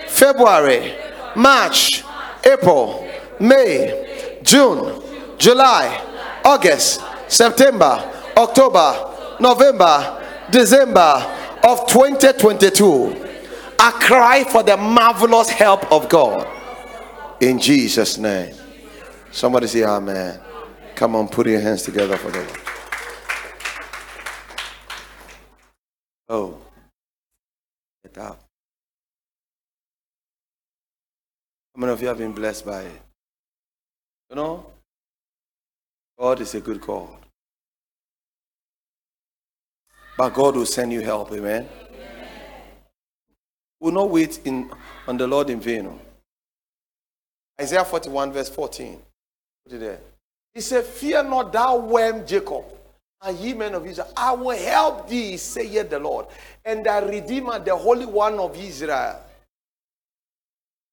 [0.07, 0.95] February,
[1.35, 2.05] March,
[2.47, 3.05] April,
[3.41, 5.03] May, June,
[5.39, 6.01] July,
[6.45, 13.27] August, September, October, November, December of 2022,
[13.77, 16.47] I cry for the marvelous help of God.
[17.41, 18.55] In Jesus' name.
[19.33, 20.39] Somebody say amen.
[20.95, 22.61] Come on, put your hands together for the Lord.
[26.29, 26.59] Oh.
[28.05, 28.44] Get up.
[31.75, 33.03] How many of you have been blessed by it?
[34.31, 34.67] You know,
[36.19, 37.09] God is a good God.
[40.17, 41.69] But God will send you help, amen.
[43.81, 44.71] Will not wait in,
[45.09, 45.87] on the Lord in vain.
[45.87, 46.01] Oh.
[47.61, 49.01] Isaiah 41, verse 14.
[49.65, 49.99] Put it there.
[50.55, 52.65] He said, Fear not thou worm Jacob,
[53.21, 56.27] and ye men of Israel, I will help thee, saith the Lord,
[56.65, 59.21] and thy Redeemer, the Holy One of Israel.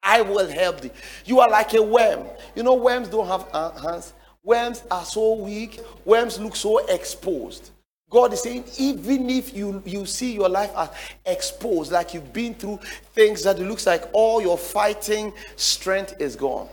[0.03, 0.91] I will help thee.
[1.25, 2.25] You are like a worm.
[2.55, 4.13] You know, worms don't have uh, hands.
[4.43, 5.79] Worms are so weak.
[6.05, 7.71] Worms look so exposed.
[8.09, 10.89] God is saying, even if you, you see your life as
[11.25, 12.79] exposed, like you've been through
[13.13, 16.67] things that it looks like all your fighting strength is gone,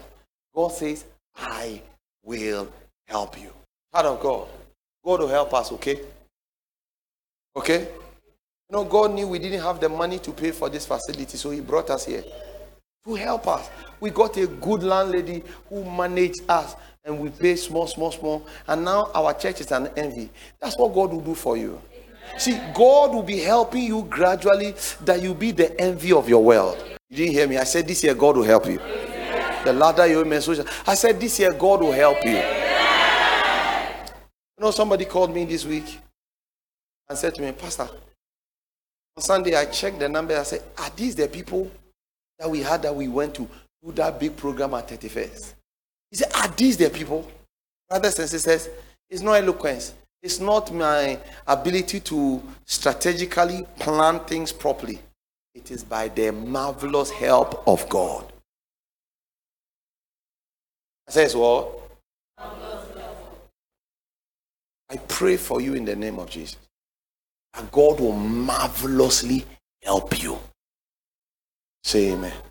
[0.53, 1.05] God says,
[1.37, 1.81] I
[2.25, 2.73] will
[3.07, 3.53] help you.
[3.93, 4.49] Heart of God.
[5.05, 6.01] God will help us, okay?
[7.55, 7.83] Okay?
[7.83, 11.51] You know, God knew we didn't have the money to pay for this facility, so
[11.51, 12.25] He brought us here
[13.09, 13.71] to help us.
[14.01, 18.47] We got a good landlady who managed us and we pay small, small, small.
[18.67, 20.31] And now our church is an envy.
[20.61, 21.81] That's what God will do for you.
[22.37, 26.77] See, God will be helping you gradually that you be the envy of your world.
[27.09, 27.57] You didn't hear me.
[27.57, 28.79] I said this year God will help you.
[29.65, 30.69] The ladder you mentioned.
[30.87, 32.37] I said this year God will help you.
[34.59, 35.99] You know, somebody called me this week
[37.09, 37.89] and said to me, Pastor,
[39.17, 40.37] on Sunday I checked the number.
[40.37, 41.71] I said, Are these the people
[42.39, 43.49] that we had that we went to
[43.85, 45.55] do that big program at 31st?
[46.11, 47.31] He said, Are these the people?
[47.89, 48.69] Brothers and sisters,
[49.09, 49.95] it's not eloquence.
[50.23, 54.99] It's not my ability to strategically plan things properly.
[55.55, 58.33] It is by the marvelous help of God.
[61.09, 61.75] I says what?
[64.91, 66.57] I pray for you in the name of Jesus.
[67.55, 69.45] And God will marvelously
[69.83, 70.39] help you.
[71.89, 72.48] Say amen.